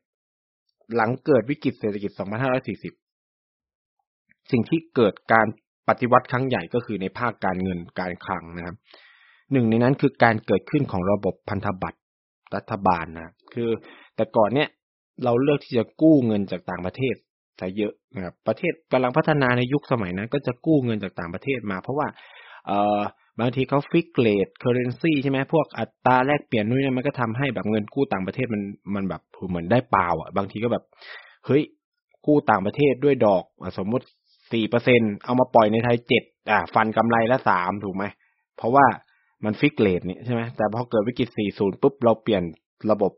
[0.94, 2.10] หลังเกิดวิกฤตเศรษฐกิจ
[3.30, 5.46] 2540 สิ่งที่เกิดการ
[5.88, 8.76] ปฏิวัติครั้งใหญ่ก็คือในภาคการเงินการคลังนะครับ
[9.52, 12.00] หนึ่งในนั้นคือการเกิดขึ้นของระบบพันธบัตร
[12.56, 13.70] รัฐบาลนะ คือ
[14.16, 14.68] แต่ก่อนเนี่ย
[15.24, 17.14] เราเลือกที่จะกู้เงินจากต่างประเทศ
[17.60, 22.06] ซะเยอะนะครับประเทศกำลังพัฒนาในยุคสมัยนั้น ก็จะกู้เงินจากต่างประเทศมา เพราะว่า
[22.66, 23.00] เอ่อ
[23.40, 28.62] บางทีเขา fix rate currency ใช่ไหมพวกอัตราแลกเปลี่ยนนู่นนี่มันก็ทำให้แบบเงินกู้ต่างประเทศมัน
[28.94, 30.84] มันแบบเหมือนได้เปล่าอะบางทีก็แบบ
[31.46, 31.62] เฮ้ย
[32.26, 33.44] กู้ต่างประเทศด้วยดอก
[33.78, 34.06] สมมติ
[34.52, 38.04] สี่เปอร์เซ็นเอามาปล่อยในไทยเจ็ดอ่าฟันกำไรละสามถูกไหม
[38.56, 38.86] เพราะว่า
[39.44, 42.42] มัน fix rate เนี่ยใช่ไหมแต่พอเกิดวิกฤตสี่ศูนย์ปุ๊บเราเปลี่ยน
[42.90, 43.12] ระบบ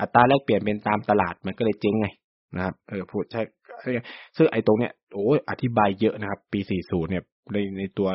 [0.00, 2.06] อัตราแลกเปลี่ยนเป็นตามตลาดมันก็เลยเจ๊งไง
[2.56, 3.42] นะครับเออพูดใช่
[4.36, 8.08] ซึ่งไอ้ตรงเนี้ยโอ้อธิบายเยอะนะครับ ปีสี่ศูนย์เนี่ยในในตัว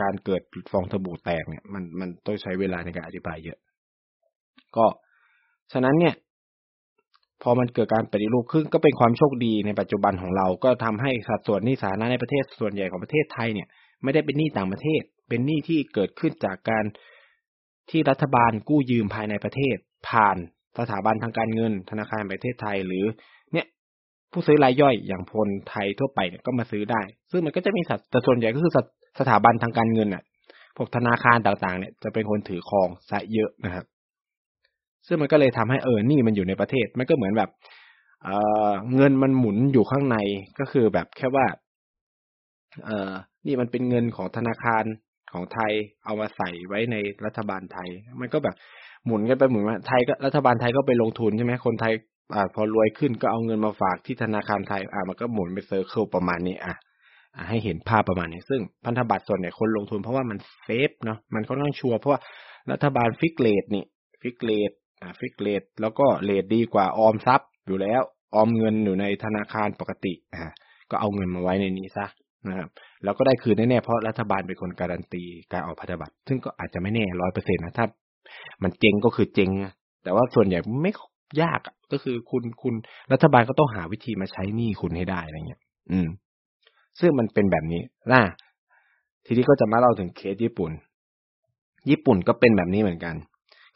[0.00, 3.58] การเกิดฟองสบู่แตกเนี่ยมันมันต้องใช้เวลาในการอธิบายเยอะ
[4.76, 4.86] ก็
[5.72, 6.14] ฉะนั้นเนี่ย
[7.42, 13.68] พอมันเกิดการปฏิรูปขึ้นก็เป็นความโชคดีในปัจจุบันของเรา ก็ทำให้สัดส่วนหนี้สาธารณะในประเทศส่วนใหญ่ของประเทศไทยเนี่ย
[14.02, 16.84] ไม่ได้เป็นหนี้ต่างประเทศ เป็นหนี้ที่เกิดขึ้นจากการ
[17.90, 19.76] ที่รัฐบาลกู้ยืมภายในประเทศ
[20.08, 20.36] ผ่าน
[20.78, 23.04] สถาบันทางการเงิน ธนาคารประเทศไทย หรือ
[23.52, 23.66] เนี่ย
[24.32, 28.72] ผู้ซื้อรายย่อยอย่างพลไทยทั่วไปเนี่ยก็มาซื้อได้ ซึ่งมันก็จะมีสัดแต่ส่วนใหญ่ก็คือ
[29.20, 30.22] สถาบันทางการเงินอะ
[30.76, 33.84] พวกธนาคารต่างๆ เนี่ยจะเป็นคนถือครองซะเยอะนะครับ
[35.06, 37.50] ซึ่งมันก็เลยทำให้เออนี่มันอยู่ในประเทศ มันก็เหมือนแบบ
[38.24, 38.30] เอ
[38.70, 40.16] อเงินมันหมุนอยู่ข้างใน
[40.58, 41.46] ก็คือแบบแค่ว่า
[42.84, 43.12] เออ
[43.46, 44.84] นี่มันเป็นเงินของธนาคาร
[45.32, 45.72] ของไทย
[46.04, 47.88] เอามาใส่ไว้ในรัฐบาลไทย
[48.20, 48.56] มันก็แบบ
[49.06, 51.92] หมุนกันไปหมุนมาไทยก็รัฐบาลไทยก็ไปลงทุนใช่ไหมคนไทย
[52.34, 56.74] อ่าพอรวยขึ้นก็เอาเงินมาฝากที่ธนาคารไทย อ่ามันก็หมุนไป circle ประมาณนี้อะ
[57.48, 62.20] ให้เห็นภาพประมาณนี้ ซึ่งพันธบัตรส่วนใหญ่คนลงทุนเพราะว่ามัน safe เนาะมันค่อนข้างชัวร์เพราะว่า
[62.72, 63.84] รัฐบาล fix rate นี่
[64.22, 68.02] fix rate อ่า fix rate แล้วก็ rate ดีกว่าออมทรัพย์อยู่แล้ว
[68.34, 70.44] ออมเงินอยู่ในธนาคารปกติอ่า
[70.90, 72.06] ก็เอาเงินมาไว้ในนี้ซะ
[72.48, 72.68] นะครับ
[73.04, 77.86] แล้วก็ได้คืนแน่ๆเพราะรัฐบาลเป็นคนการันตีการออกพันธบัตรซึ่งก็อาจจะไม่แน่ร้อยเปอร์เซ็นต์นะถ้า
[78.62, 79.50] มันเจ๊งก็คือเจ๊ง
[80.02, 80.92] แต่ว่าส่วนใหญ่ไม่
[81.42, 82.74] ยากอะ ก็คือคุณคุณ
[83.12, 85.60] รัฐบาลก็ต้องหาวิธีมาใช้หนี้คุณให้ได้อะไรเงี้ย
[85.92, 86.08] อืม
[87.00, 88.22] ซึ่งมันเป็นแบบนี้นะ
[89.26, 90.70] ทีนี้ก็จะมาเล่าถึงเคสญี่ปุ่น
[91.90, 93.14] ญี่ปุ่นก็เป็นแบบนี้เหมือนกัน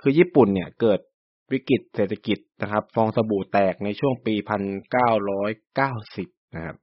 [0.02, 1.00] คือญี่ปุ่นเนี่ยเกิด
[1.52, 6.76] วิกฤตเศรษฐกิจนะครับ ฟองสบู่แตกในช่วงปีพันเก้าร้อยเก้าสิบนะครับ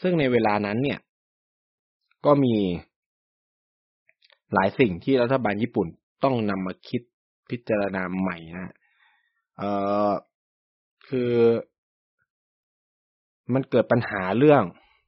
[0.00, 0.98] ซึ่งในเวลานั้นเนี่ย
[2.26, 2.56] ก็มี
[4.54, 5.88] หลายสิ่งที่รัฐบาลญี่ปุ่น
[6.24, 7.02] ต้องนำมาคิด
[7.50, 8.72] พิจารณาใหม่นะ
[9.56, 9.70] เอ่
[10.10, 10.12] อ
[11.08, 11.32] คือ
[13.54, 14.62] มันเกิดปัญหาเรื่อง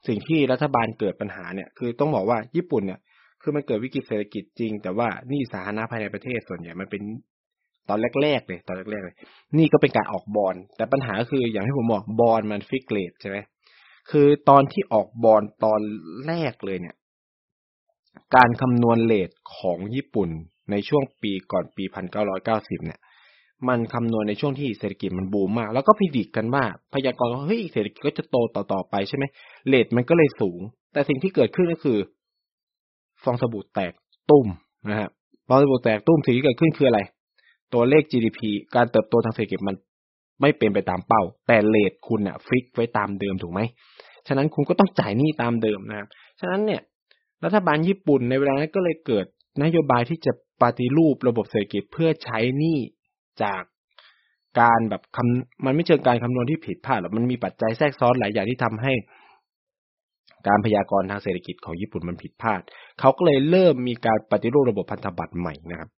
[0.08, 3.00] สิ่งที่รัฐบาลเกิดปัญหาเนี่ย คือต้องบอกว่าญี่ปุ่นเนี่ย
[3.42, 7.02] คือมันเกิดวิกฤตเศรษฐกิจจริง แต่ว่าหนี้สาธารณะภายในประเทศส่วนใหญ่มันเป็น
[7.88, 9.16] ตอนแรกๆเลยตอนแรกๆเลย
[9.58, 13.38] นี่ก็เป็นการออกบอลแต่ปัญหาคืออย่างที่ผมบอก bond มัน fix rate ใช่ไหม
[14.10, 15.80] คือตอนที่ออกบอลตอน
[16.26, 16.96] แรกเลยเนี่ย
[18.36, 20.30] การคำนวณ rate ของญี่ปุ่น
[20.70, 22.40] ในช่วงปีก่อนปีพันเก้าร้อย
[22.84, 23.00] เนี่ย
[23.68, 29.24] มันคำนวณในช่วงที่เศรษฐกิจมันบูมมาก แล้วก็ predict กันว่าพยากรณ์ว่าเฮ้ยเศรษฐกิจก็จะโตต่อๆไปใช่ไหม
[29.68, 30.60] เลทมันก็เลยสูง
[30.92, 31.98] แต่สิ่งที่เกิดขึ้นก็คือ
[33.22, 33.92] ฟองสบู่แตก
[34.30, 34.46] ตุ้ม
[34.90, 35.08] นะฮะ
[35.48, 37.00] ฟองสบู่แตกตุ้มสิ่งที่เกิดขึ้นคืออะไร
[37.74, 38.40] ตัวเลข GDP
[38.74, 39.76] การเติบโตทางเศรษฐกิจมัน
[40.40, 43.60] ไม่เป็นไปตามเป้า แต่เลทคุณอะฟิกไว้ตามเดิมถูกไหม
[44.26, 46.08] ฉะนั้นคุณก็ต้องจ่ายหนี้ตามเดิมนะครับ
[46.40, 46.80] ฉะนั้นเนี่ย
[47.44, 49.26] รัฐบาลญี่ปุ่นในเวลานั้นก็เลยเกิด
[49.62, 52.78] นโยบายที่จะ ปฏิรูประบบเศรษฐกิจเพื่อใช้หนี้
[53.42, 53.62] จาก
[54.60, 58.92] การแบบคำมันไม่เชิงการคำนวณที่ผิดพลาดหรอกมันมีปัจจัยแทรกซ้อนหลายอย่างที่ทำให้
[60.48, 62.60] การพยากรณ์ทางเศรษฐกิจของญี่ปุ่นมันผิดพลาด
[63.00, 65.90] เขาก็เลยเริ่มมีการปฏิรูประบบพันธบัตรใหม่นะครับ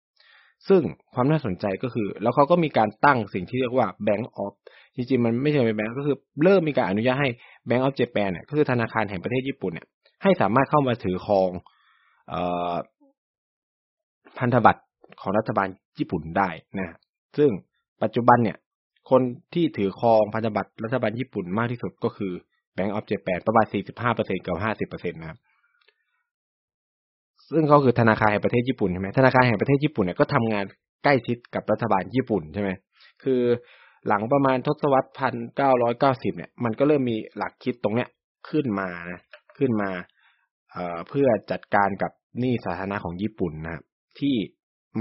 [0.69, 0.83] ซึ่ง
[1.15, 4.55] ความน่าสนใจก็คือ แล้วเขาก็มีการตั้งสิ่งที่เรียกว่า Bank of
[4.97, 7.31] จริงๆมันไม่ใช่เป็นแบงก์ก็คือเริ่มมีการอนุญาตให้
[7.69, 9.87] Bank of Japan เนี่ยก็คือธนาคารแห่งประเทศญี่ปุ่นเนี่ย
[10.23, 11.51] ให้สามารถเข้ามาถือครอง
[14.39, 14.83] พันธบัตร
[15.21, 15.69] ของรัฐบาล
[15.99, 16.97] ญี่ปุ่นได้นะ
[17.39, 17.51] ซึ่ง
[18.03, 18.57] ปัจจุบันเนี่ย
[19.11, 19.23] คน
[19.55, 22.33] ที่ถือครองพันธบัตรรัฐบาลญี่ปุ่นมากที่สุดก็คือ
[22.77, 23.67] Bank of Japan ประมาณ
[24.07, 24.57] 45%กับ
[24.91, 25.39] 50%นะครับ
[27.51, 30.65] ซึ่งเขาคือธนาคารแห่งประเทศญี่ปุ่นใช่ไหมธนาคารแห่งประเทศญี่ปุ่นเนี่ยก็ทำงาน
[31.05, 32.71] ใกล้ชิดกับรัฐบาลญี่ปุ่นใช่ไหม
[33.23, 33.41] คือ
[34.09, 38.09] หลังประมาณทศวรรษพันเก้าร้อยเก้าสิบเนี่ย มันก็เริ่มมีหลักคิดตรงเนี้ย
[38.49, 39.21] ขึ้นมานะ
[39.59, 39.91] ขึ้นมา
[40.73, 43.83] เอ่อเพื่อจัดการกับหนี้สาธารณะของญี่ปุ่นนะครับ
[44.21, 44.37] ที่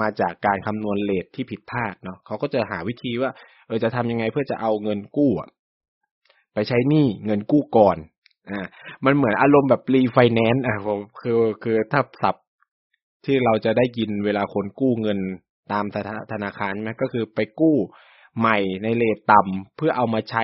[0.01, 3.31] มาจากการคำนวณ rate ที่ผิดพลาดเนาะเขาก็จะหาวิธีว่า
[3.67, 5.31] เออจะทำยังไงเพื่อจะเอาเงินกู้
[6.53, 7.97] ไปใช้หนี้เงินกู้ก่อน
[8.49, 8.65] อ่า
[9.05, 12.35] มันเหมือนอารมณ์แบบรีไฟแนนซ์อะผมคือคือถ้าศัพท์
[13.25, 15.19] ที่เราจะได้ยินเวลาคนกู้เงิน
[15.71, 15.85] ตาม
[16.31, 17.75] ธนาคารไหมก็คือไปกู้
[18.39, 20.43] ใหม่ใน rate ต่ำเพื่อเอามาใช้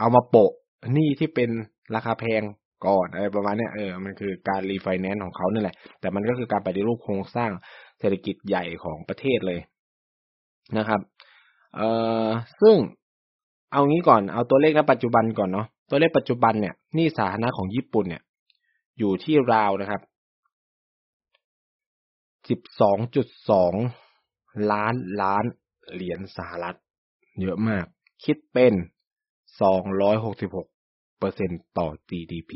[0.00, 0.52] เอามาโปะ
[0.92, 1.50] หนี้ที่เป็น
[1.94, 2.42] ราคาแพง
[2.86, 7.50] ก่อนอะไรประมาณนี้เออมันคือการรีไฟแนนซ์ของเขานั่นแหละ แต่มันก็คือการปฏิรูปโครงสร้าง
[7.98, 9.60] เศรษฐกิจใหญ่ของประเทศเลย
[10.78, 11.00] นะครับ
[11.76, 11.88] เอ่
[12.26, 12.28] อ
[12.62, 12.76] ซึ่ง
[13.72, 18.22] เอางี้ก่อนเอาตัวเลขณปัจจุบันก่อนเนาะตัวเลขปัจจุบันเนี่ยหนี้สาธารณะของญี่ปุ่นเนี่ย
[18.98, 20.00] อยู่ที่ราวนะครับ
[22.48, 23.74] สิบสองจุดสอง
[24.72, 25.44] ล้านล้าน
[25.92, 26.76] เหรียญสหรัฐ
[27.40, 27.84] เยอะมาก
[28.24, 28.74] คิดเป็น
[29.62, 30.66] สองร้อยหกสิบหก
[31.24, 32.52] เปอร์เซ็นต่อ GDP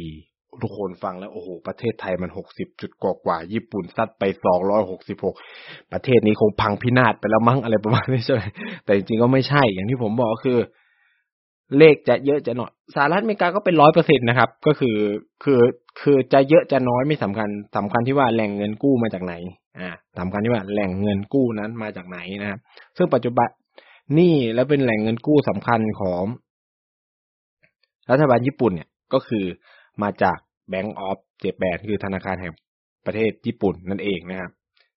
[0.62, 5.34] ทุกคนฟังแล้ว โอ้โห ประเทศไทยมันหกสิบจุดกว่ากว่า ญี่ปุ่นซัดไปสองร้อยหกสิบหก
[5.92, 8.42] ประเทศนี้คงพังพินาศไปแล้วมั้งอะไรประมาณนี้ใช่ไหม
[8.84, 10.58] แต่จริงๆก็ไม่ใช่ อย่างที่ผมบอกคือ
[11.78, 14.96] เลขจะเยอะจะน้อยสหรัฐอเมริกาก็เป็นร้อยเปอร์เซ็นตนะครับ ก็คือ
[15.44, 15.60] คือ
[16.00, 19.34] คือจะเยอะจะน้อยไม่สำคัญสำคัญที่ว่าแหล่งเงินกู้มาจากไหน
[19.78, 22.58] อ่าสำคัญที่ว่าแหล่งเงินกู้นั้นมาจากไหนนะครับ
[22.96, 23.48] ซึ่งปัจจุบัน
[24.18, 26.22] นี่แล้วเป็นแหล่งเงินกู้สำคัญของ
[28.10, 29.44] รัฐบาลญี่ปุ่นเนี่ยก็คือ
[30.02, 30.38] มาจาก
[30.72, 32.52] Bank of Japan คือธนาคารแห่ง
[33.06, 34.50] ประเทศญี่ปุ่นนั่นเองนะครับ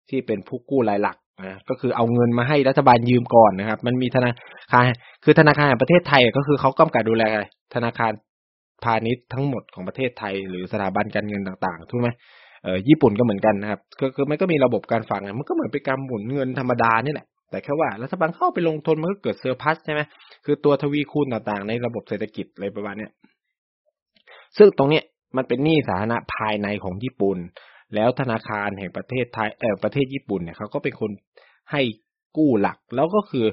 [0.10, 4.32] ที่เป็นผู้กู้รายหลักนะก็คือเอาเงินมาให้รัฐบาลยืมก่อนนะครับ มันมีธนา
[4.72, 4.84] คาร
[5.24, 7.24] คือธนาคารแห่งประเทศไทยก็คือเขากำกับดูแล
[7.76, 8.12] ธนาคาร
[8.84, 12.10] พาณิชย์ทั้งหมดของประเทศไทย หรือสถาบันการเงินต่างๆถูกไหม
[12.64, 20.02] เออญี่ปุ่นก็เหมือนกันนะครับก็คือมันก็มีระบบการฝากเงินมันก็เหมือนเป็นการหมุนเงินธรรมดานี่แหละ แต่แค่ว่ารัฐบาลเข้าไปลงทุนมันก็เกิดเซอร์พัสใช่ไหม
[20.46, 23.12] คือตัวทวีคูณต่างๆ ในระบบเศรษฐกิจอะไรประมาณเนี้ย
[24.58, 25.04] ซึ่งตรงเนี้ย
[25.38, 27.38] มันเป็นหนี้สาธารณะภายในของญี่ปุ่น
[27.96, 31.12] แล้วธนาคารแห่งประเทศไทยเออประเทศญี่ปุ่นเนี่ยเขาก็เป็นคน
[31.72, 31.82] ให้
[32.38, 33.46] กู้หลัก แล้วก็คือ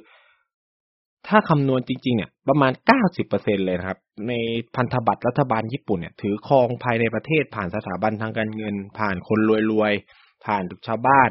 [1.28, 4.32] ถ้าคำนวณจริง ๆ เนี่ย ประมาณเก้าสิบเปอร์เซ็นเลยนะครับ ใน
[4.76, 9.40] พันธบัตรรัฐบาลญี่ปุ่นเนี่ย ถือครองภายในประเทศผ่านสถาบันทางการเงิน ผ่านคน
[9.72, 11.30] รวยๆ ผ่านชาวบ้าน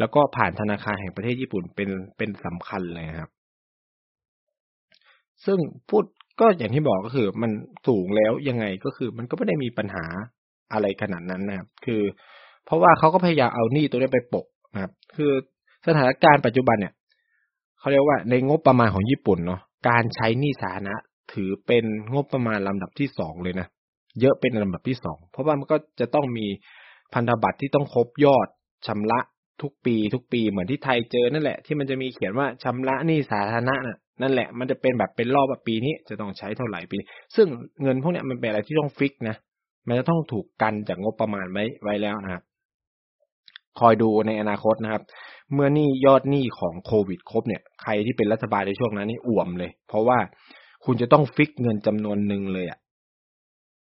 [0.00, 3.30] แล้วก็ผ่านธนาคารแห่งประเทศญี่ปุ่นเป็นเป็นสำคัญเลยครับ
[5.44, 5.58] ซึ่ง
[5.88, 6.04] พูด
[6.40, 7.50] ก็อย่างที่บอกก็คือ มัน
[7.88, 10.04] สูงแล้วยังไงก็คือ มันก็ไม่ได้มีปัญหา
[10.72, 12.02] อะไรขนาดนั้นนะครับ คือ
[12.64, 15.32] เพราะว่าเขาก็พยายามเอาหนี้ตัวนี้ไปปกนะครับ คือ
[15.86, 16.92] สถานการณ์ปัจจุบันเนี่ย
[17.78, 20.94] เขาเรียกว่าในงบประมาณของญี่ปุ่นเนาะการใช้หนี้สาธารณะ
[21.32, 21.84] ถือเป็น
[22.14, 23.66] งบประมาณลำดับที่สองเลยนะ
[24.20, 26.46] เยอะเป็นลำดับที่สองเพราะว่ามันก็จะต้องมี
[27.14, 28.48] พันธบัตรที่ต้องครบยอด
[28.86, 29.20] ชำระ
[29.62, 36.96] ทุกปีทุกปีเหมือนที่ไทยเจอนั่นแหละ ที่มันจะมีเขียนว่าชำระหนี้สาธารณะน่ะนั่นแหละมันจะเป็นแบบเป็นรอบปีนี้จะต้องใช้เท่าไหร่ปี
[37.36, 37.46] ซึ่ง
[37.82, 39.36] เงินพวกเนี้ยมันเป็นอะไรที่ต้องฟิกนะ
[39.88, 42.42] มันจะต้องถูกกันจากงบประมาณไว้ไว้แล้วนะครับ
[43.80, 45.02] คอยดูในอนาคตนะครับ
[45.52, 50.18] เมื่อนี่ยอดหนี้ของโควิดครบเนี่ยใครที่เป็นรัฐบาลในช่วงนั้นนี่อ่วมเลย เพราะว่า
[50.84, 52.78] คุณจะต้องฟิกเงินจำนวนหนึ่งเลยอะ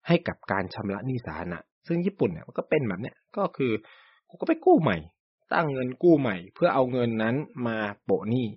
[0.07, 3.71] ให้กับการชำระหนี้สาธารณะซึ่งญี่ปุ่นเนี่ยมันก็เป็นแบบเนี้ยก็คือ
[4.29, 4.97] กูก็ไปกู้ใหม่
[5.53, 7.35] ตั้งเงินกู้ใหม่ เพื่อเอาเงินนั้น
[7.67, 8.47] มาโปะหนี้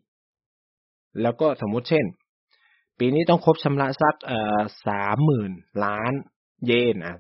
[1.23, 2.05] แล้วก็สมมุติเช่น
[2.99, 5.53] ปีนี้ต้องครบชำระสักเอ่อสามหมื่น
[5.85, 6.13] ล้าน
[6.67, 7.15] เยนอะ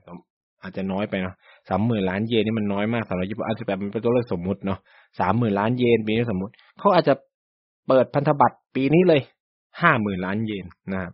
[0.63, 1.35] อาจจะน้อยไปเนาะ
[1.69, 4.79] สามหมื่นล้านเยนนี่มันน้อยมากสำหรับญี่ปุ่นอาจจะแบบมันเป็นตัวเลขสมมุติเนาะ
[5.21, 7.15] สามหมื่นล้านเยนปีนี้สมมติเขาอาจจะ
[7.89, 9.21] เปิดพันธบัตรปีนี้เลย
[9.83, 11.13] ห้าหมื่นล้านเยนนะครับ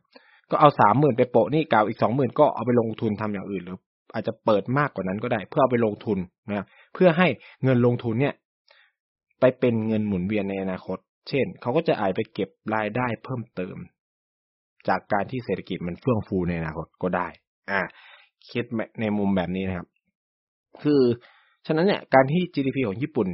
[0.51, 3.79] ก็เอาสามหมื่นไปโปะนี่เก่าอีกสองหมื่นก็เอาไปลงทุนทำอย่างอื่นหรือ
[4.15, 7.29] อาจจะเปิดมากกว่านั้นก็ได้ เพื่อเอาไปลงทุนนะเพื่อให้
[7.65, 8.35] เงินลงทุนเนี่ย
[9.45, 13.77] ไปเป็นเงินหมุนเวียนในอนาคต เช่น เขาก็จะอาจไปเก็บรายได้เพิ่มเติม
[14.89, 17.29] จากการที่เศรษฐกิจมันเฟื่องฟูในอนาคตก็ได้
[17.71, 17.81] อ่า
[18.51, 18.65] คิด
[19.01, 19.87] ในมุมแบบนี้นะครับ
[20.83, 21.01] คือ
[21.67, 23.29] ฉะนั้นเนี่ย การที่ GDP ของญี่ปุ่น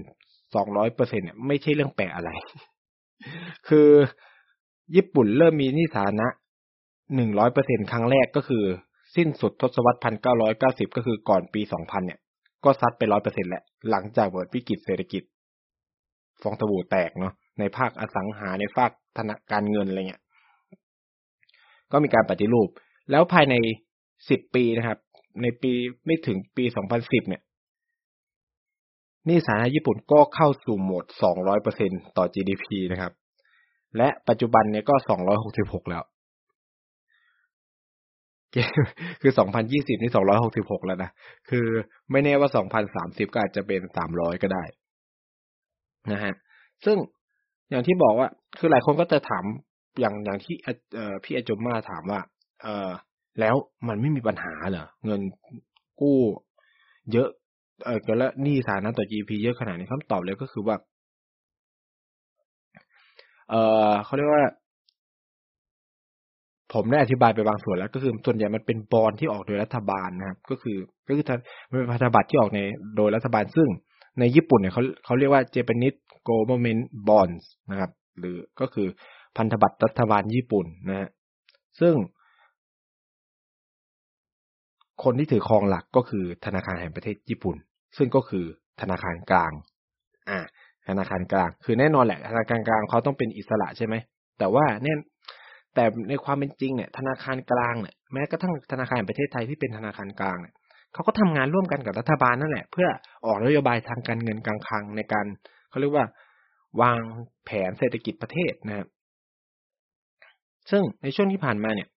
[0.55, 2.31] สองร้อยเปอร์เซ็นเนี่ย ไม่ใช่เรื่องแปลกอะไร
[3.69, 3.89] คือ
[4.97, 6.29] ญี่ปุ่นเริ่มมีนิสานะ
[7.15, 8.65] หนึ่งร้อยเปอร์เซ็นครั้งแรกก็คือ
[9.17, 12.21] สิ้นสุดทศวรรษพันเก้าร้อยเก้าสิบก็คือก่อนปีสองพันเนี่ย
[12.65, 15.23] ก็ซัดไปร้อยเปอร์เซ็นแหละ หลังจากเกิดวิกฤตเศรษฐกิจ
[16.43, 20.23] ฟองสบู่แตกเนาะในภาคอสังหาในภาคธนาการเงินอะไรเงี้ย
[21.93, 22.69] ก็มีการปฏิรูป
[23.11, 23.55] แล้วภายใน
[24.29, 24.99] สิบปีนะครับ
[25.43, 25.73] ในปี
[26.07, 27.43] ไม่ถึงปีสองพันสิบเนี่ย
[29.29, 33.13] นี่สาธารณญี่ปุ่นก็เข้าสู่โหมดสองร้อยเปอร์เซ็นต่อ GDP นะครับ
[33.97, 36.03] และปัจจุบันเนี่ยก็สองร้อยหกสิบหกแล้ว
[39.21, 41.11] คือสองพันยี่สิบนี่สองร้อยหกสิบหกแล้วนะ
[41.51, 41.67] คือ
[42.11, 44.65] ไม่แน่ว่าสองพันสามสิบก็อาจจะเป็นสามร้อยก็ได้
[46.13, 46.35] นะฮะ
[46.85, 46.97] ซึ่ง
[47.71, 49.45] อย่างที่บอกว่า คือหลายคนก็จะถาม
[50.01, 50.57] อย่างอย่างที่
[51.25, 52.21] พี่อาจมมาถามว่า
[52.63, 52.91] เออ
[53.41, 53.55] แล้ว
[53.89, 55.21] มันไม่มีปัญหาเหรอเงิน
[56.01, 56.19] กู้
[57.13, 57.29] เยอะ
[57.85, 60.77] เออแล้วนี่สานะต่อ GDP เยอะขนาดนี้คำตอบเลยก็คือว่า
[63.51, 63.55] เอ
[63.91, 64.45] อเขาเรียกว่า
[66.75, 70.77] ผมได้อธิบายไปบางส่วนแล้วก็คือส่วนใหญ่มันเป็นบอลที่ออกโดยรัฐบาลนะครับ ก็คือ
[71.09, 71.25] ก็คือ
[71.71, 72.61] มันเป็นพันธบัตรที่ออกใน
[72.97, 73.69] โดยรัฐบาลซึ่ง
[74.21, 78.89] ในญี่ปุ่นเนี่ยเขาเขาเรียกว่า Japanese Government Bonds นะครับ หรือก็คือ
[79.37, 81.09] พันธบัตรรัฐบาลญี่ปุ่นนะฮะ
[81.81, 81.95] ซึ่ง
[85.05, 87.57] คนที่ถือครองหลักก็คือธนาคารแห่งประเทศญี่ปุ่น
[87.97, 88.45] ซึ่งก็คือ
[88.81, 89.53] ธนาคารกลาง
[90.31, 90.39] อ่า
[90.89, 93.95] ธนาคารกลาง คือแน่นอนแหละ ธนาคารกลางเขาต้องเป็นอิสระใช่ไหม
[94.39, 94.97] แต่ว่าเนี่ย
[95.75, 100.55] แต่ในความเป็นจริงเนี่ย ธนาคารกลางเนี่ย แม้กระทั่งธนาคารแห่งประเทศไทยที่เป็นธนาคารกลางเนี่ย
[100.93, 102.89] เขาก็ทำงานร่วมกันกับรัฐบาลนั่นแหละ เพื่อ
[103.27, 105.27] ออกนโยบายทางการเงินการคลังในการ
[105.71, 106.07] เขาเรียกว่า
[106.81, 107.01] วาง
[107.45, 108.89] แผนเศรษฐกิจประเทศนะครับ
[110.71, 111.89] ซึ่งในช่วงที่ผ่านมาเนี่ย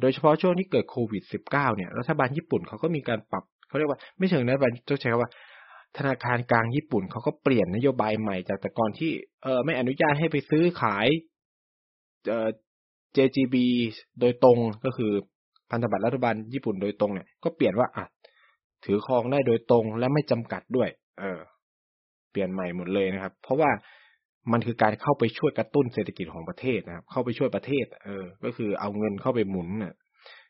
[0.00, 5.30] โดยเฉพาะช่วงที่เกิดโควิด -19 เนี่ย รัฐบาลญี่ปุ่นเขาก็มีการปรับเขาเรียกว่าไม่เชิงรัฐบาลต้องใช้คำว่า
[5.98, 9.10] ธนาคารกลางญี่ปุ่นเขาก็เปลี่ยนนโยบายใหม่จากแต่ก่อนที่
[9.42, 11.06] เออไม่อนุญาตให้ไปซื้อขาย
[13.16, 13.56] JGB
[14.20, 15.12] โดยตรงก็คือ
[15.70, 18.04] พันธบัตรรัฐบาลญี่ปุ่นโดยตรงเนี่ยก็เปลี่ยนว่าอะ
[18.84, 20.88] ถือครองได้โดยตรงและไม่จำกัดด้วย
[21.20, 21.38] เออ
[22.30, 23.70] เปลี่ยนใหม่หมดเลยนะครับ เพราะว่า
[24.52, 29.94] มันคือการเข้าไปช่วยกระตุ้นเศรษฐกิจของประเทศนะครับ เข้าไปช่วยประเทศ เออ ก็คือเอาเงินเข้าไปหมุนน่ะ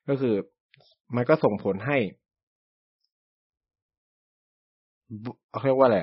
[0.09, 0.35] ก็คือ
[1.17, 1.99] มันก็ส่งผลให้
[5.51, 5.99] เขาเรียกว่าอะไร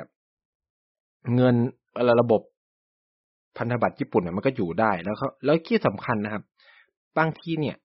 [1.36, 1.56] เงิน
[2.22, 2.42] ระบบ
[3.58, 6.44] พันธบัตรญี่ปุ่นเนี่ยมันก็อยู่ได้แล้วเขาแล้วที่สำคัญนะครับ
[7.18, 7.76] บางทีเนี่ย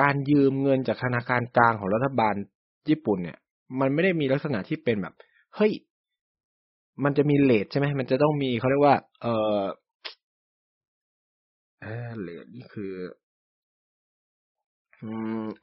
[0.00, 2.34] การยืมเงินจากธนาคารกลางของรัฐบาล
[2.88, 3.38] ญี่ปุ่นเนี่ย
[3.80, 5.14] มันไม่ได้มีลักษณะที่เป็นแบบ
[5.56, 5.72] เฮ้ย
[7.04, 9.26] มันจะมีเลทใช่ไหมมันจะต้องมีเขาเรียกว่า เอ
[9.56, 9.60] อ
[12.20, 12.92] เลทนี่คือ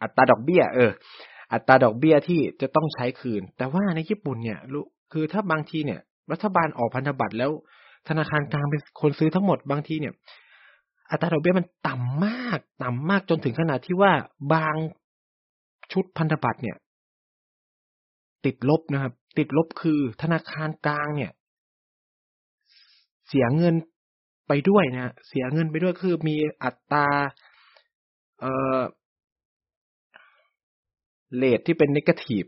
[0.02, 0.92] อัตราดอกเบี้ย เออ
[1.54, 4.60] อัตราดอกเบี้ยที่จะต้องใช้คืน แต่ว่าในญี่ปุ่นเนี่ย
[5.14, 6.00] คือถ้าบางทีเนี่ย
[6.32, 7.52] รัฐบาลออกพันธบัตรแล้ว
[8.10, 10.14] ธนาคารกลางเป็นคนซื้อทั้งหมดบางทีเนี่ย
[11.12, 14.12] อัตราดอกเบี้ยมันต่ำมาก ต่ำมากจนถึงขนาดที่ว่า
[14.54, 14.76] บาง
[15.92, 16.78] ชุดพันธบัตรเนี่ย
[18.46, 21.32] ติดลบนะครับ ติดลบคือธนาคารกลางเนี่ย
[23.28, 23.76] เสียเงิน
[24.48, 27.08] ไปด้วยนะเสียเงินไปด้วยคือมีอัตรา
[28.40, 28.80] เอ่อ
[31.36, 32.46] เลทที่เป็นนิเกทีฟ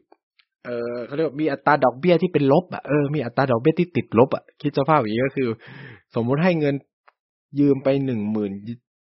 [0.66, 5.50] เออเขาเรียกว่ามีอัตราดอกเบี้ยที่เป็นลบอะเออมีอัตราดอกเบี้ยที่ติดลบอะคิดสภาพอย่างนี้ก็คือ
[6.16, 6.76] สมมุติให้เงิน
[7.60, 8.52] ยืมไปหนึ่งหมื่น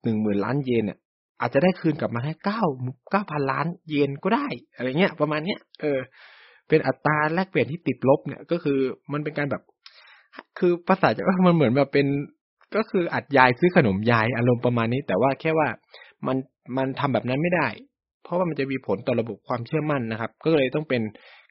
[0.03, 0.97] หนึ่งหมื่นล้านเยนเนี่ย
[1.41, 2.61] อาจจะได้คืนกลับมาแค่เก้า
[3.11, 5.99] เก้าพันล้านเยนก็ได้ อะไรเงี้ย ประมาณเนี้ยเออ
[6.69, 8.79] เป็นอัตราแลกเปลี่ยนที่ติดลบเนี่ย ก็คือ
[9.13, 9.63] มันเป็นการแบบ
[10.59, 12.07] คือภาษาจะว่ามันเหมือนแบบเป็น
[12.75, 15.67] ก็คืออัดยายซื้อขนมยายอารมณ์ประมาณนี้ แต่ว่าแค่ว่า
[16.27, 16.37] มัน
[16.77, 17.67] มันทำแบบนั้นไม่ได้
[18.23, 21.01] เพราะว่ามันจะมีผลต่อระบบความเชื่อมั่นนะครับ ก็เลยต้องเป็น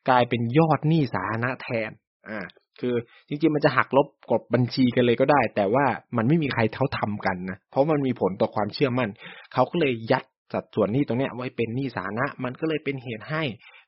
[0.09, 1.90] กลายเป็นยอดหนี้สาธารณะแทน
[2.28, 2.46] อ่า
[2.80, 2.94] คือ
[3.28, 5.84] จริงๆมันจะหักลบกบบัญชีกันเลยก็ได้ แต่ว่า
[6.16, 9.10] มันไม่มีใครเท่าทำกันนะเพราะมันมีผลต่อความเชื่อมั่น
[9.52, 13.42] เขาก็เลยยัดสัดส่วนหนี้ตรงเนี้ยไว้เป็นหนี้สาธารณะ มันก็เลยเป็นเหตุให้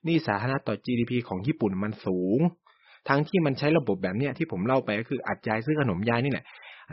[0.05, 2.41] หนี้สาธารณะต่อ GDP ของญี่ปุ่นมันสูง
[3.09, 6.45] ทั้งที่มันใช้ระบบแบบเนี้ยที่ผมเล่าไปก็คืออัดยายซื้อขนมยายนี่แหละ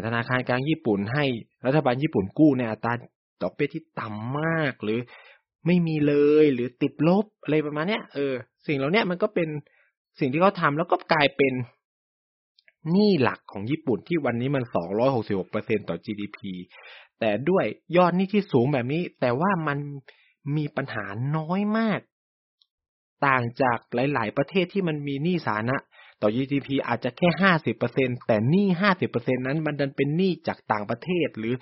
[0.05, 1.25] ธนาคารกลางญี่ปุ่นให้
[1.65, 2.93] รัฐบาลญี่ปุ่นกู้ในอัตรา
[3.41, 4.99] ดอกเบี้ยที่ต่ำมากหรือ
[5.65, 8.33] ไม่มีเลยหรือติดลบอะไรประมาณเนี้ยเออ
[8.67, 9.49] สิ่งเหล่านี้มันก็เป็น
[10.19, 11.53] สิ่งที่เขาทำแล้วก็กลายเป็น
[12.91, 16.39] หนี้หลักของญี่ปุ่นที่วันนี้มันสองร้อยหกสิบหกเปอร์เซ็นต่อ GDP
[17.19, 17.65] แต่ด้วย
[17.97, 19.77] ยอดหนี้ที่สูงแบบนี้ แต่ว่ามัน
[20.55, 21.05] มีปัญหา
[21.37, 21.99] น้อยมาก
[23.27, 23.77] ต่างจาก
[24.13, 25.77] หลาย ๆ ประเทศที่มันมีหนี้สาธารณะ
[26.21, 31.53] ต่อ GDP อาจจะแค่ห้าสิบเปอร์เซ็นแต่หนี้ห้าสิบเปอร์เซ็นนั้นมันดันเป็นหนี้จากต่างประเทศหรือ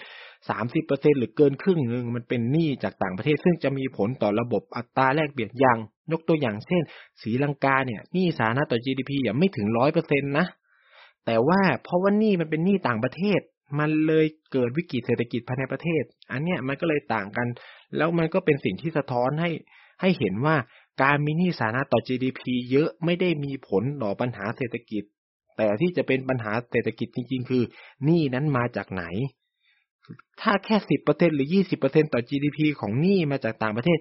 [0.49, 5.77] สามสิบเปอร์เซ็นหรือเกินครึ่งหนึ่งมันเป็นหนี้จากต่างประเทศ ซึ่งจะมีผลต่อระบบอัตราแลกเปลี่ยนอย่าง
[6.11, 6.83] ยกตัวอย่างเช่น
[7.21, 10.47] สีลังกาเนี่ยหนี้สาธารณะต่อ GDP อย่างไม่ถึงร้อยเปอร์เซ็นตนะ
[11.25, 13.39] แต่ว่าเพราะว่านี้มันเป็นหนี้ต่างประเทศ
[13.79, 17.47] มันเลยเกิดวิกฤตเศรษฐกิจภายในประเทศ อันเนี้ยมันก็เลยต่างกัน
[17.97, 19.49] แล้วมันก็เป็นสิ่งที่สะท้อนให้
[20.01, 20.55] ให้เห็นว่า
[21.03, 25.03] การมีหนี้สาธารณะต่อ GDP เยอะไม่ได้มีผลต่อปัญหาเศรษฐกิจ
[25.57, 27.63] แต่ที่จะเป็นปัญหาเศรษฐกิจจริง ๆ คือ
[28.05, 29.03] หนี้นั้นมาจากไหน
[30.41, 33.99] ถ้าแค่สิบเปอร์เซ็นหรือยี่สิบเปอร์เซ็นต่อ GDP ของหนี้มาจากต่างประเทศ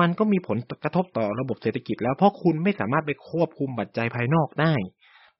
[0.00, 4.74] มันก็มีผลกระทบต่อระบบเศรษฐกิจ แล้วเพราะคุณไม่สามารถไปควบคุมปัจจัยภายนอกได้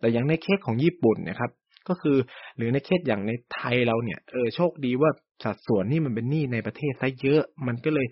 [0.01, 1.51] แต่อย่างในเคสของญี่ปุ่นนะครับ
[1.89, 2.17] ก็คือ
[2.57, 5.11] หรือในเคสอย่างในไทยเราเนี่ยเออโชคดีว่า
[5.45, 8.07] สัดส่วนนี่มันเป็นหนี้ในประเทศซะเยอะ มันก็เลย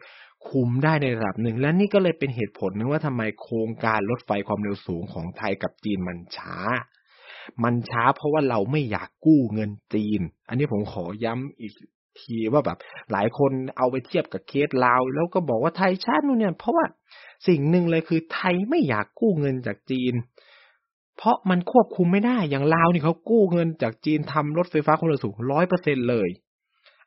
[0.49, 6.57] คุมได้ในระดับหนึ่ง และนี่ก็เลยเป็นเหตุผลนึงว่าทำไมโครงการรถไฟความเร็วสูงของไทยกับจีนมันช้า
[7.65, 11.73] มันช้าเพราะว่าเราไม่อยากกู้เงินจีน อันนี้ผมขอย้ำอีก
[12.21, 12.79] ทีว่าแบบ
[13.13, 16.85] หลายคนเอาไปเทียบกับเคสลาว แล้วก็บอกว่าไทยชาตินู่นเนี่ย เพราะว่า
[17.49, 20.15] สิ่งหนึ่งเลยคือไทยไม่อยากกู้เงินจากจีน
[21.17, 26.29] เพราะมันควบคุมไม่ได้อย่างลาวนี่เขากู้เงินจากจีนทำรถไฟฟ้าความเร็วสูงร้อยเปอร์เซ็นเลย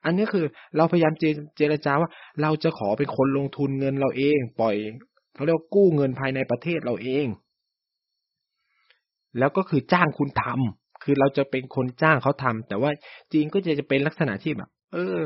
[0.06, 0.46] อันนี้คือ
[0.78, 1.14] เราพยายาม
[1.58, 2.10] เจรจาว่า
[2.42, 4.76] เราจะขอเป็นคนลงทุนเงินเราเอง ปล่อย
[5.36, 7.26] เขาเรียกกู้เงินภายในประเทศเราเอง
[9.40, 12.92] แล้วก็คือจ้างคุณทำคือเราจะเป็นคนจ้างเขาทำแต่ว่า
[13.34, 15.18] จีนก็จะจะเป็นลักษณะที่แบบ เออ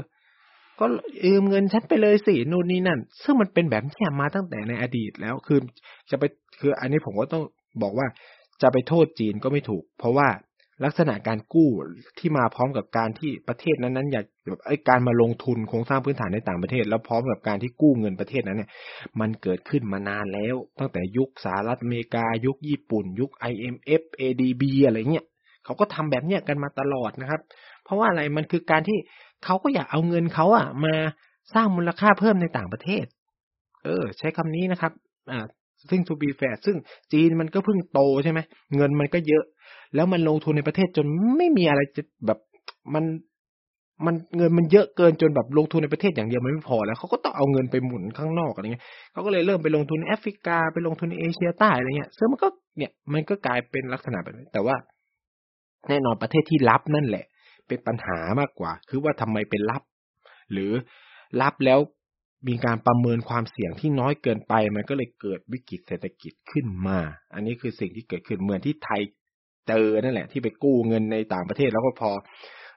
[0.80, 0.86] ก็
[1.26, 5.60] ยืมเงินฉันไปเลยสินู่นนี่นั่น ซึ่งมันเป็นแบบนี้มาตั้งแต่ในอดีตแล้วคือ
[6.10, 6.24] จะไป
[6.60, 7.44] คืออันนี้ผมก็ต้อง
[7.82, 8.08] บอกว่า
[8.62, 10.28] จะไปโทษจีนก็ไม่ถูก เพราะว่า
[10.86, 11.70] ลักษณะการกู้
[12.20, 18.70] ที่มาพร้อมกับการที่ประเทศนั้นๆอยากแบบไอ้การมาลงทุนโครงสร้างพื้นฐานในต่างประเทศ แล้วพร้อมกับการที่กู้เงินประเทศนั้นเนี่ย
[19.20, 25.26] มันเกิดขึ้นมานานแล้ว ตั้งแต่ยุคสหรัฐอเมริกา ยุคญี่ปุ่น ยุค IMF ADB อะไรเงี้ย
[25.66, 27.42] เขาก็ทำแบบเนี้ยกันมาตลอดนะครับ
[27.84, 28.98] เพราะว่าอะไรมันคือการที่
[29.46, 30.96] เขาก็อยากเอาเงินเขาอะ มา
[31.54, 33.06] สร้างมูลค่าเพิ่มในต่างประเทศ
[33.84, 34.92] เออ ใช้คำนี้นะครับ
[35.32, 35.46] อ่า
[35.90, 36.78] ซึ่ง to be fair ซึ่ง
[37.14, 38.40] จีนมันก็เพิ่งโตใช่ไหม
[38.76, 39.44] เงินมันก็เยอะ
[39.96, 41.06] แล้วมันลงทุนในประเทศจน
[41.38, 42.40] ไม่มีอะไรจะแบบ
[42.94, 43.06] มัน
[44.06, 54.76] มันเงินมันเยอะเกินจนแบบลงทุนในประเทศอย่างเดียวมันไม่พอแล้วเขาก็ต้องเอาเงินไปหมุนข้างนอกอะไรเงี้ยเขาก็เลยเริ่มไปลงทุนในแอฟริกาไปลงทุนในเอเชียใต้อะไรเงี้ยซึ่งมันก็เนี่ยมันก็กลายเป็นลักษณะแบบนี้แต่ว่า
[55.90, 57.26] แน่นอนประเทศที่รับนั่นแหละ
[57.68, 59.82] เป็นปัญหามากกว่า คือว่าทำไมเป็นรับ
[60.52, 60.72] หรือ
[61.42, 61.80] รับแล้ว
[62.48, 67.00] มีการประเมินความเสี่ยงที่น้อยเกินไป มันก็เลยเกิดวิกฤตเศรษฐกิจขึ้นมา
[67.34, 69.02] อันนี้คือสิ่งที่เกิดขึ้นเหมือนที่ไทย
[69.68, 72.12] เจอนั่นแหละ ที่ไปกู้เงินในต่างประเทศแล้วก็พอ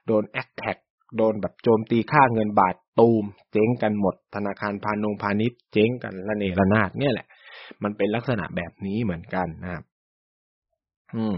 [0.07, 0.77] โดนแอคแท็ก
[1.17, 7.27] โดนแบบโจมตีค่าเงินบาทตูม เจ๊งกันหมด ธนาคารพานุพาณิชย์เจ๊งกันระเนระนาดเนี่ยแหละ
[7.83, 9.83] มันเป็นลักษณะแบบนี้เหมือนกันนะครับ
[11.15, 11.35] อืม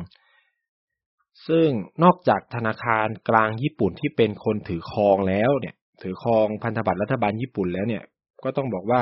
[1.47, 1.69] ซึ่ง
[2.03, 8.03] นอกจากธนาคารกลางญี่ปุ่นที่เป็นคนถือครองแล้วเนี่ย ถือครองพันธบัตรรัฐบาลญี่ปุ่นแล้วเนี่ย
[8.43, 9.01] ก็ต้องบอกว่า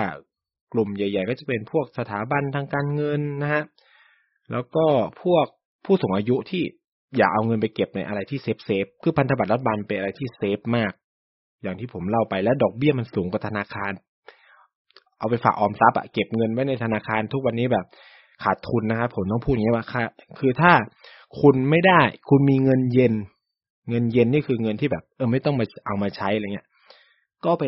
[0.74, 3.64] กลุ่มใหญ่ ๆ ก็จะเป็นพวกสถาบันทางการเงินนะฮะ
[4.52, 4.86] แล้วก็
[5.24, 5.46] พวก
[5.86, 6.64] ผู้สูงอายุที่
[7.18, 10.92] อย่าเอาเงินไปเก็บในอะไรที่ safe safe คือพันธบัตรรัฐบาลเป็นอะไรที่ safe มาก
[11.64, 13.92] อย่างที่ผมเล่าไปและดอกเบี้ยมันสูงกว่าธนาคาร
[15.20, 17.86] เอาไปฝากออมทรัพย์อะเก็บเงินไว้ในธนาคารทุกวันนี้แบบ
[18.44, 20.04] ขาดทุนนะครับผมต้องพูดอย่างนี้ว่าค่ะ
[20.40, 20.72] คือถ้า
[21.42, 23.14] คุณไม่ได้ คุณมีเงินเย็น
[23.90, 26.68] เงินเย็นนี่คือเงินที่แบบ เออไม่ต้องมาเอามาใช้อะไรเงี้ย
[27.46, 27.64] ก็ไป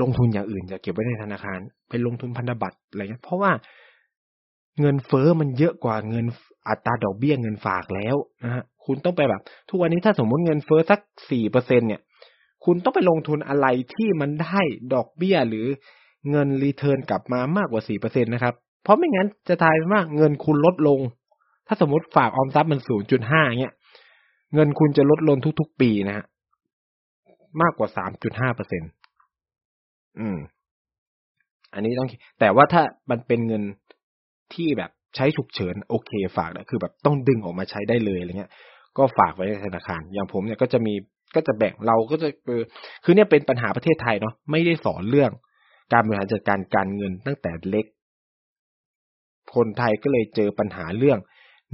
[0.00, 3.50] ลงทุนอย่างอื่นอย่าเก็บไว้ในธนาคาร ไปลงทุนพันธบัตรอะไรเงี้ยเพราะว่า
[4.80, 6.24] เงินเฟอ้อมันเยอะกว่าเงิน
[6.68, 12.00] อัตราดอกเบี้ยเงินฝากแล้วนะฮะคุณต้องไปแบบ ทุกวันนี้ถ้าสมมติเงินเฟอ้อสักสี่เปอร์เซ็นเนี่ย
[12.64, 14.60] คุณต้องไปลงทุนอะไรที่มันได้
[14.94, 15.66] ดอกเบี้ยหรือ
[16.30, 21.00] เงินรีเทิร์นกลับมามากกว่าสี่เปอร์เซ็นนะครับ เพราะไม่งั้นจะทายว่าเงินคุณลดลง
[21.66, 23.74] ถ้าสมมติฝากออมทรัพย์มันศูนย์จุดห้าเงี้ย
[24.54, 26.24] เงินคุณจะลดลงทุกๆปีนะฮะ
[27.62, 28.86] มากกว่าสามจุดห้าเปอร์เซ็นต
[30.20, 30.38] อืม
[31.74, 32.08] อันนี้ต้อง
[32.40, 33.62] แต่ว่าถ้ามันเป็นเงิน
[34.54, 38.50] ที่แบบใช้ฉุกเฉิน โอเคฝากนะคือแบบต้องดึงออกมาใช้ได้เลยอะไรเงี้ย
[38.98, 40.94] ก็ฝากไว้ในธนาคาร อย่างผมเนี่ยก็จะมี
[41.36, 42.60] ก็จะแบ่งเราก็จะคือ
[43.04, 45.30] คือเนี่ยเป็นปัญหาประเทศไทยเนาะไม่ได้สอนเรื่อง
[45.92, 47.86] การบริหารจัดการการเงินตั้งแต่เล็ก
[49.54, 51.18] คนไทยก็เลยเจอปัญหาเรื่อง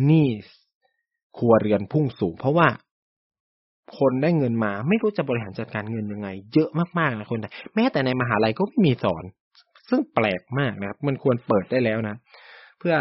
[0.07, 0.29] หนี้
[1.39, 2.69] ครัวเรือนพุ่งสูง เพราะว่า
[3.99, 9.25] คนได้เงินมา ไม่รู้จะบริหารจัดการเงินยังไง เยอะมากๆนะคนไทยแม้แต่ในมหาลัยก็ไม่มีสอน
[9.91, 12.17] ซึ่งแปลกมากนะครับ มันควรเปิดได้แล้วนะ
[12.79, 12.95] เพื่อ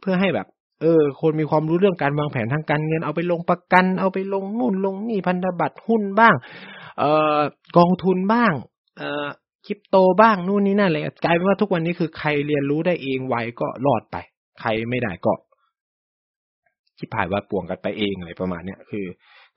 [0.00, 0.46] เพื่อให้แบบ
[0.82, 6.34] เออ คนมีความรู้เรื่องการวางแผนทางการเงินเอาไปลงประกัน เอาไปลงนู่นลงนี่พันธบัตรหุ้นบ้าง
[6.98, 7.38] เอ่อ
[7.76, 8.52] กองทุนบ้าง
[8.98, 9.26] เอ่อ
[9.66, 14.16] คริปโตบ้างนู่นนี่นั่นเลยกลายเป็นว่าทุกวันนี้คือใครเรียนรู้ได้เองไวก็รอดไป
[14.60, 15.32] ใครไม่ได้ก็
[16.98, 19.04] คิดผ่ายว่าป่วงกันไปเองอะไรประมาณเนี้ยคือ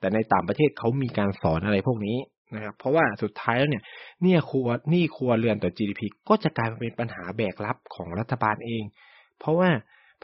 [0.02, 2.16] แต่ในต่างประเทศเขามีการสอนอะไรพวกนี้
[2.54, 3.82] นะครับ เพราะว่าสุดท้ายแล้วเนี่ย
[4.22, 8.82] เนี่ยครัวนี่ครัวเรือนต่อ GDP ก็จะกลายเป็นปัญหาแบกรับของรัฐบาลเอง
[9.40, 9.70] เพราะว่า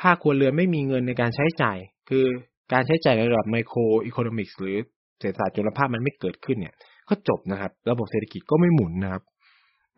[0.01, 2.25] ภาคครัวเรือนไม่มีเงินในการใช้จ่าย คือ
[2.73, 4.77] การใช้จ่ายในระดับไมโครอีโคโนมิกส์หรือ
[5.19, 6.75] เศรษฐศาสตร์จุลภาพมันไม่เกิดขึ้นเนี่ย
[7.09, 9.23] ก็จบนะครับ ระบบเศรษฐกิจก็ไม่หมุนนะครับ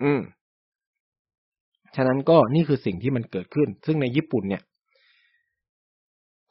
[0.03, 0.21] อืม
[1.97, 4.63] ฉะนั้นก็นี่คือสิ่งที่มันเกิดขึ้น ซึ่งในญี่ปุ่นเนี่ย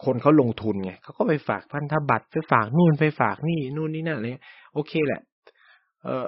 [0.05, 4.27] คนเขาลงทุนไงเขาก็ไปฝากพันธบัตรไปฝากนู่นไปฝากนี่นู่นนี่นั่นอะไร
[4.73, 5.21] โอเคแหละ
[6.03, 6.25] เออ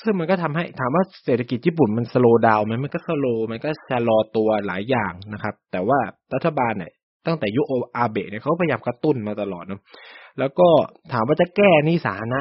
[0.00, 5.98] ซึ่งมันก็ทำให้ถามว่าเศรษฐกิจญี่ปุ่นมันสโลว์ดาวมันมันก็สโลมันก็ชะลอตัวหลายอย่างนะครับ แต่ว่า
[6.34, 6.92] รัฐบาลเนี่ย
[7.26, 9.80] ตั้งแต่ยุโออาเบะเนี่ยเขาพยายามกระตุ้นมาตลอดนะ
[10.38, 10.68] แล้วก็
[11.12, 12.40] ถามว่าจะแก้นี่สาธารณะ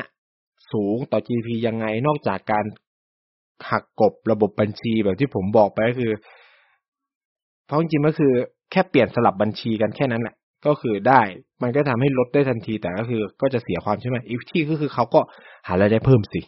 [0.73, 2.65] สูงต่อ GDP ยังไงนอกจากการ
[3.69, 6.13] หักกบระบบบัญชีแบบที่ผมบอกไปก็คือ
[7.65, 8.31] เพราะจริงๆก็คือ
[8.71, 10.35] แค่เปลี่ยนสลับบัญชีกันแค่นั้นแหละ
[10.65, 11.21] ก็คือได้
[11.61, 15.19] มันก็ทำให้ลดได้ทันที แต่ก็คือก็จะเสียความใช่ไหมอีกที่ก็คือเขาก็
[15.67, 16.41] หารายได้เพิ่มสิ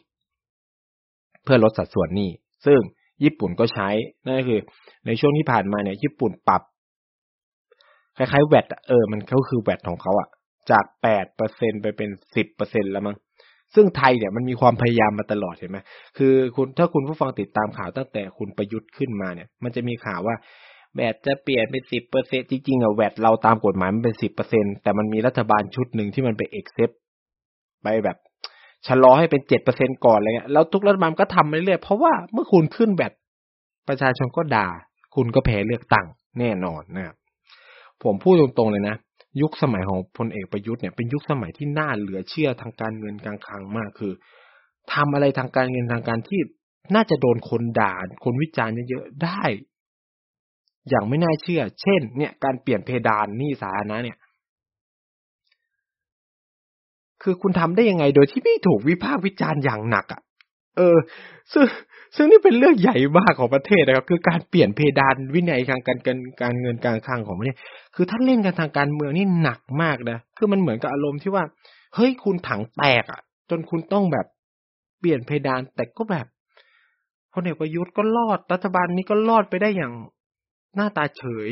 [1.43, 2.29] เพื่อลดสัดส่วนนี้
[2.65, 2.79] ซึ่ง
[3.23, 3.89] ญี่ปุ่นก็ใช้
[4.25, 4.59] นั่นก็คือ
[5.05, 6.61] ในช่วงที่ผ่านมาเนี่ยญี่ปุ่นปรับ
[8.17, 10.27] คล้ายๆแวดเออ มันก็คือแวดของเขาอะ
[10.71, 13.15] จากแปดเปอร์เซ็นไปเป็นสิบเปอร์เซ็นแล้วมั้ง
[13.75, 15.77] ซึ่งไทยเนี่ยมันมีความพยายามมาตลอดเห็นไหม
[16.17, 20.35] คือคุณถ้าคุณผู้ฟังติดตามข่าวตั้งแต่คุณประยุทธ์ขึ้นมาเนี่ย มันจะมีข่าวว่า
[20.97, 26.89] VAT จะเปลี่ยนเป็นสิบเปอร์เซ็นจริงๆอะ VAT เราตามกฎหมายมันเป็นสิบเปอร์เซ็นแต่มันมีรัฐบาลชุดหนึ่งที่มันไปเอ็กเซป
[27.83, 28.17] ไปแบบ
[28.87, 33.13] ชะลอให้เป็นเจ็ดเปอร์เซ็นก่อนอะไรเงี้ยแล้วทุกรัฐบาลก็ทำไปเรื่อยเพราะว่าเมื่อคุณขึ้น VAT
[33.87, 34.67] ประชาชนก็ด่า
[35.15, 36.05] คุณก็แพ้เลือกตั้ง
[36.39, 37.15] แน่นอนนะครับ
[38.03, 38.95] ผมพูดตรงๆเลยนะ
[39.41, 44.13] ยุคสมัยของพลเอกประยุทธ์เนี่ยเป็นยุคสมัยที่น่าเหลือเชื่อทางการเงินการคลังมากคือ
[44.93, 46.39] ทำอะไรทางการเงินทางการที่
[46.95, 47.93] น่าจะโดนคนด่า
[48.23, 49.43] คนวิจารณ์เยอะๆได้
[50.89, 54.17] อย่างไม่น่าเชื่อ เช่น เนี่ย การเปลี่ยนเพดานหนี้สาธารณะเนี่ย
[57.23, 60.21] คือคุณทำได้ยังไงโดยที่ไม่ถูกวิพากษ์วิจารณ์อย่างหนักอะ่ะ
[60.77, 60.97] เออ
[61.53, 61.65] ซึ่ง
[62.15, 67.57] ซึ่งนี่เป็นเรื่องใหญ่มากของประเทศนะครับ คือการเปลี่ยนเพดานวินัยทางการการการเงินการคลังของประเทศ
[67.95, 71.43] คือท่านเล่นกันทางการเมืองนี่หนักมากนะคือมันเหมือนกับอารมณ์ที่ว่า
[71.95, 74.25] เฮ้ยคุณถังแตกอะ จนคุณต้องแบบ
[74.99, 76.27] เปลี่ยนเพดานแต่ก็แบบ
[77.33, 79.93] พลเอกประยุทธ์ก็รอดรัฐบาลนี้ก็รอดไปได้อย่าง
[80.75, 81.49] หน้าตาเฉย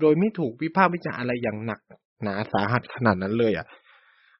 [0.00, 1.80] โดยไม่ถูกวิพากษ์วิจารณ์อะไรอย่างหนัก
[2.22, 3.66] หนาสาหัสขนาดนั้นเลยอะ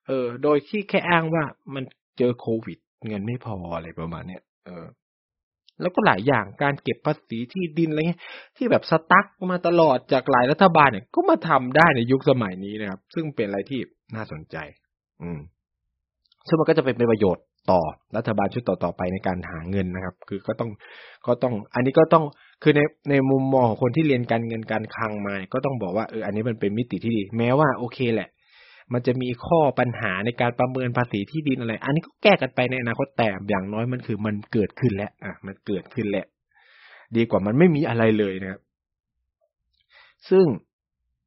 [0.06, 1.44] เออ โดยที่แค่อ้างว่า
[1.74, 1.84] มัน
[2.18, 4.86] เจอโควิด เงินไม่พออะไรประมาณเนี้ยเออ
[5.80, 8.22] แล้วก็หลายอย่างการเก็บภาษีที่ดินอะไรเงี้ย
[8.56, 13.80] ที่แบบสตั๊กมาตลอดจากหลายรัฐบาลเนี่ย ก็มาทำได้ในยุคสมัยนี้นะครับ ซึ่งเป็นอะไรที่
[14.16, 14.56] น่าสนใจ
[15.22, 15.40] อืม
[16.46, 17.80] ซึ่งมันก็จะเป็นประโยชน์ ต่อ
[18.16, 20.70] รัฐบาลชุดต่อๆไปในการหาเงินนะครับ คือก็ต้อง
[21.26, 22.24] ก็ต้องอันนี้ก็ต้อง
[22.62, 28.28] คือในในมุมมองของคนที่เรียนการเงินการคลังมาก็ต้องบอกว่าเอออันนี้มันเป็นมิติที่ดี แม้ว่าโอเคแหละ
[28.92, 36.26] มันจะมีข้อปัญหาในการประเมินภาษีที่ดินอะไร อันนี้ก็แก้กันไปในอนาคตแต่อย่างน้อยมันคือมันเกิดขึ้นแล้วอะมันเกิดขึ้นแล้ว
[37.16, 38.60] ดีกว่ามันไม่มีอะไรเลยนะครับ
[40.30, 40.46] ซึ่ง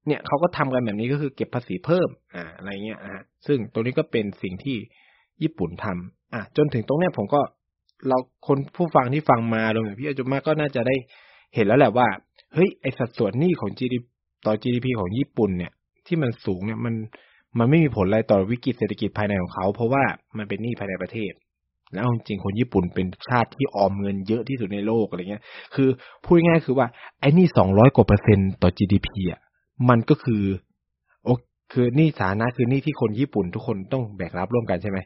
[0.07, 4.77] เนี่ยเขาก็ทำกันแบบนี้ก็คือเก็บภาษีเพิ่ม อ่า อะไรเงี้ยอะซึ่งตรงนี้ก็เป็นสิ่งที่
[5.43, 7.41] ญี่ปุ่นทำ อะจนถึงตรงเนี้ยผมก็
[8.07, 8.17] เรา
[8.47, 10.95] คนผู้ฟังที่ฟังมาลงอย่างพี่อาจุมาก็น่าจะได้
[11.55, 12.07] เห็นแล้วแหละว่า
[12.53, 14.05] เฮ้ยไอสัดส่วนหนี้ของ GDP
[14.45, 15.71] ต่อ GDP ของญี่ปุ่นเนี่ย
[16.07, 16.93] ที่มันสูงเนี่ยมัน
[17.57, 20.03] มันไม่มีผลอะไรต่อวิกฤตเศรษฐกิจภายในของเขา เพราะว่า
[20.37, 21.31] มันเป็นหนี้ภายในประเทศ
[21.93, 25.43] แล้วจริงคนญี่ปุ่นเป็นชาติที่ออมเงินเยอะที่สุดในโลกอะไรเงี้ย
[25.75, 25.89] คือ
[26.23, 26.87] พูดง่ายคือว่า
[27.19, 29.41] ไอ้นี่สองร้อยกว่าเปอร์เซ็นต์ต่อ GDP อะ
[29.89, 30.43] มันก็คือ
[31.23, 31.29] โอ
[31.73, 34.99] คือหนี้สาธารณะคือหนี้ที่คนญี่ปุ่นทุกคนต้องแบกรับร่วมกันใช่ไหม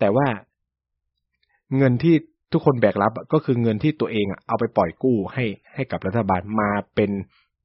[0.00, 0.26] แต่ว่า
[1.76, 2.14] เงินที่
[2.52, 5.44] ทุกคนแบกรับก็คือเงินที่ตัวเองอะเอาไปปล่อยกู้ให้
[5.74, 7.10] ให้กับรัฐบาลมาเป็น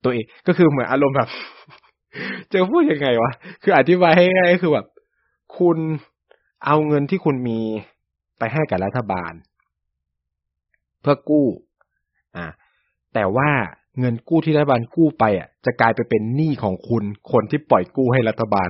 [0.04, 1.30] ตัวเอง ก็คือเหมือนอารมณ์แบบ
[2.52, 3.32] จะพูดยังไงวะ
[3.64, 4.88] คืออธิบายให้ง่ายคือแบบ
[5.58, 5.78] คุณ
[6.66, 7.60] เอาเงินที่คุณมี
[8.40, 9.34] ไปให้กับรัฐบาล
[11.02, 11.48] เพื่อกู้
[12.36, 12.46] อ่า
[13.14, 13.50] แต่ว่า
[14.00, 18.70] เงินกู้ที่รัฐบาลกู้ไปอะ จะกลายไปเป็นหนี้ของคุณคนที่ปล่อยกู้ให้รัฐบาล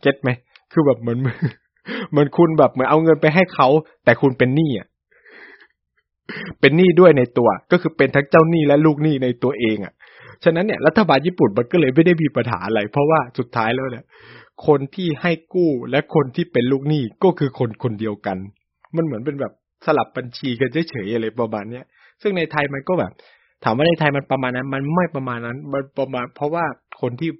[0.00, 0.30] เก็ตไหม
[0.72, 1.18] คือแบบเหมือน
[2.10, 3.68] เหมือนคุณแบบเหมือนเอาเงินไปให้เขา
[4.04, 4.88] แต่คุณเป็นหนี้อะ
[6.60, 9.94] เป็นหนี้ด้วยในตัว ก็คือเป็นทั้งเจ้าหนี้และลูกหนี้ในตัวเองอะ
[10.44, 14.04] ฉะนั้นเนี่ยรัฐบาลญี่ปุ่นมันก็เลยไม่ได้มีปัญหาอะไร เพราะว่าสุดท้ายแล้วเนี่ย
[14.66, 18.36] คนที่ให้กู้และคนที่เป็นลูกหนี้ก็คือคนคนเดียวกัน
[18.96, 19.52] มันเหมือนเป็นแบบ
[19.86, 21.84] สลับบัญชีกันเฉยๆอะไรประมาณเนี้ย
[22.22, 23.12] ซึ่งในไทยมันก็แบบ
[23.64, 26.64] ถามว่าในไทยมันประมาณนั้น มันไม่ประมาณนั้น มันประมาณ เพราะว่า
[27.00, 27.30] คนที่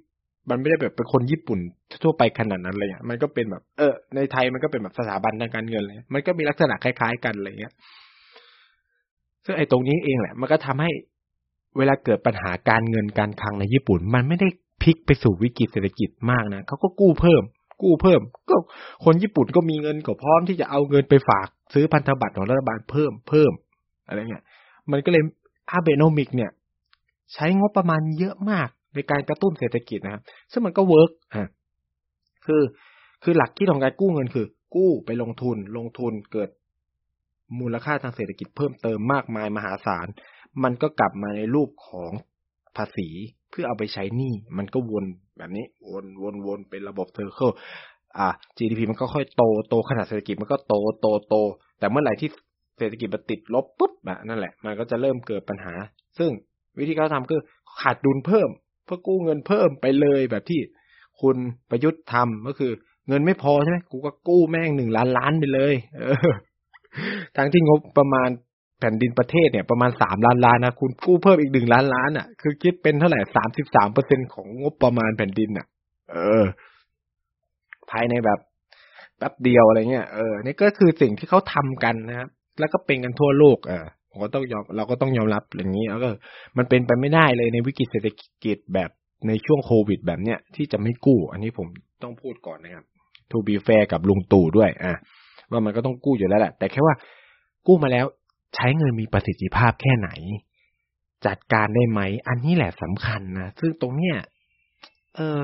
[0.49, 1.59] มันไม่ได้แบบเป็นคนญี่ปุ่น
[2.03, 7.73] ทั่วไปขนาดนั้นเลยอะมันก็เป็นแบบเออในไทยมันก็เป็นแบบสถาบันทางการเงินเลย มันก็มีลักษณะคล้าย ๆ กันอะไรเงี้ย
[9.45, 10.91] ซึ่งไอ้ตรงนี้เองแหละ มันก็ทำให้
[11.77, 14.47] เวลาเกิดปัญหาการเงินการคลังในญี่ปุ่น มันไม่ได้
[14.81, 17.43] พลิกไปสู่วิกฤตเศรษฐกิจมากนะเขาก็กู้เพิ่ม
[17.81, 18.55] กู้เพิ่ม ก็
[19.05, 23.51] คนญี่ปุ่นก็มีเงินก็พร้อมที่จะเอาเงินไปฝาก ซื้อพันธบัตรของรัฐบาลเพิ่มเพิ่ม
[24.07, 24.43] อะไรเงี้ย
[24.91, 25.23] มันก็เลย
[25.71, 26.51] อาเบโนมิกเนี่ย
[27.33, 28.69] ใช้งบประมาณเยอะมาก
[28.99, 30.21] ในการกระตุ้นเศรษฐกิจนะครับ
[30.51, 31.49] ซึ่งมันก็ work อะ
[32.45, 32.61] คือ
[33.23, 34.45] คือหลักคิดของการกู้เงินคือ
[34.75, 36.49] กู้ไปลงทุนลงทุนเกิด
[37.59, 40.07] มูลค่าทางเศรษฐกิจเพิ่มเติมมากมายมหาศาล
[40.63, 42.11] มันก็กลับมาในรูปของ
[42.77, 43.07] ภาษี
[43.51, 45.05] เพื่อเอาไปใช้หนี้มันก็วน
[45.37, 47.49] แบบนี้วนวนวนเป็นระบบ circle
[48.17, 48.27] อ่า
[48.57, 51.35] GDP มันก็ค่อยโตโตขนาดเศรษฐกิจมันก็โตโตโต
[51.79, 52.29] แต่เมื่อไหร่ที่
[52.79, 55.73] เศรษฐกิจมันติดลบปุ๊บอะนั่นแหละ มันก็จะเริ่มเกิดปัญหา
[56.17, 56.31] ซึ่ง
[56.79, 57.41] วิธีการทำคือ
[57.81, 58.49] ขาดดุลเพิ่ม
[58.89, 60.59] พื่อกู้เงินเพิ่มไปเลยแบบที่
[61.21, 61.37] คุณ
[61.69, 62.71] ประยุทธ์ทำก็คือ
[63.07, 66.31] เงินไม่พอใช่ไหมกูก็กู้แม่งหนึ่งล้านล้านไปเลยเออ
[67.37, 68.29] ทั้งที่งบประมาณ
[68.79, 75.65] แผ่นดินประเทศเนี่ยประมาณสามล้านล้านนะคุณกู้เพิ่มอีกหนึ่งล้านล้านอะ คือคิดเป็นเท่าไหร่สามสิบสามเปอร์เซ็นของงบประมาณแผ่นดินอะ
[76.11, 76.45] เออ
[77.91, 78.39] ภายในแบบ
[79.17, 82.29] แป๊บเดียวอะไรเงี้ยเออนี่ก็คือสิ่งที่เขาทำกันนะครับ
[82.59, 86.09] แล้วก็เป็นกันทั่วโลก เออ ผมก็ต้องยอมเราก็ต้องยอมรับอย่างนี้แล้วก็
[86.57, 88.07] มันเป็นไปไม่ได้เลยในวิกฤตเศรษฐ
[88.43, 88.89] กิจแบบ
[89.27, 91.67] ในช่วงโควิดแบบเนี้ยที่จะไม่กู้ อันนี้ผม
[92.03, 92.85] ต้องพูดก่อนนะครับ
[93.31, 94.93] to be fair กับลุงตู่ด้วย อะ
[95.51, 96.95] ว่ามันก็ต้องกู้อยู่แล้วแหละแต่แค่ว่า
[97.67, 98.05] กู้มาแล้ว
[98.55, 100.09] ใช้เงินมีประสิทธิภาพแค่ไหน
[101.25, 104.15] จัดการได้ไหม อันนี้แหละสำคัญนะซึ่งตรงเนี้ย
[105.15, 105.37] เออ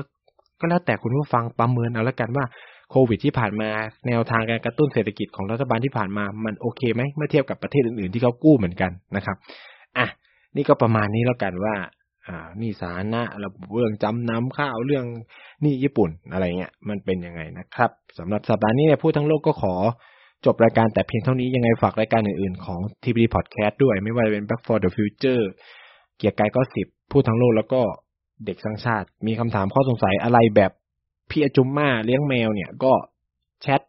[0.60, 2.44] ก็แล้วแต่คุณผู้ฟังประเมินเอาแล้วกันว่า
[2.90, 3.70] โควิดที่ผ่านมา
[4.08, 9.36] แนวทางการกระตุ้นเศรษฐกิจของรัฐบาลที่ผ่านมามันโอเคไหมเมื่อเทียบกับประเทศอื่นๆที่เขากู้เหมือนกันนะครับ
[9.98, 10.06] อะ
[10.56, 11.74] นี่ก็ประมาณนี้แล้วกันว่า
[12.26, 15.04] อ่านี่สานะระเรื่องจำนำข้าวเรื่อง
[15.64, 19.74] นี่ญี่ปุ่นอะไรเงี้ยมันเป็นยังไงนะครับสำหรับสัปดาห์นี้เนี่ยพูดทั้งโลกก็ขอ
[20.46, 25.42] จบรายการแต่เพียงเท่านี้ยังไงฝากรายการอื่นๆของ TPD Podcast ด้วยไม่ว่าจะเป็น Back for the Future
[26.16, 27.82] เกียร์กายก็สิบพูดทั้งโลกแล้วก็
[28.44, 30.72] เด็กสร้างชาติ มีคำถามข้อสงสัยอะไรแบบ
[31.30, 32.92] พี่อจุมมาเลี้ยงแมวเนี่ยก็
[33.62, 33.82] แชท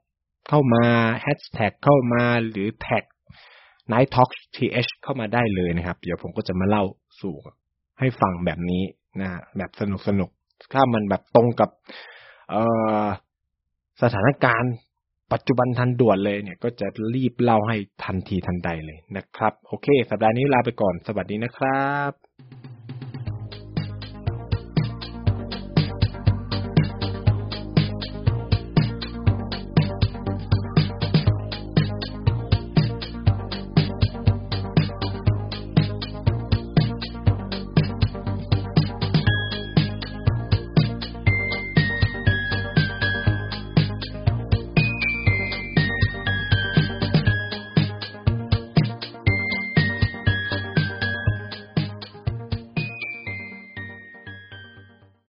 [0.49, 0.83] เข้ามา
[1.21, 3.03] แฮชแท็กเข้ามาหรือแท็ก
[3.91, 6.83] Night Talk TH เข้ามาได้เลยนะครับ เดี๋ยวผมก็จะมาเล่า
[7.21, 7.35] สู่
[7.99, 8.83] ให้ฟังแบบนี้
[9.21, 10.29] นะแบบสนุกสนุก
[10.73, 11.69] ถ้ามันแบบตรงกับ
[14.01, 14.73] สถานการณ์
[15.33, 22.26] ปัจจุบันทันด่วนเลยเนี่ย ก็จะรีบเล่าให้ทันทีทันใดเลยนะครับ โอเค สัปดาห์นี้ลาไปก่อน สวัสดีนะครับ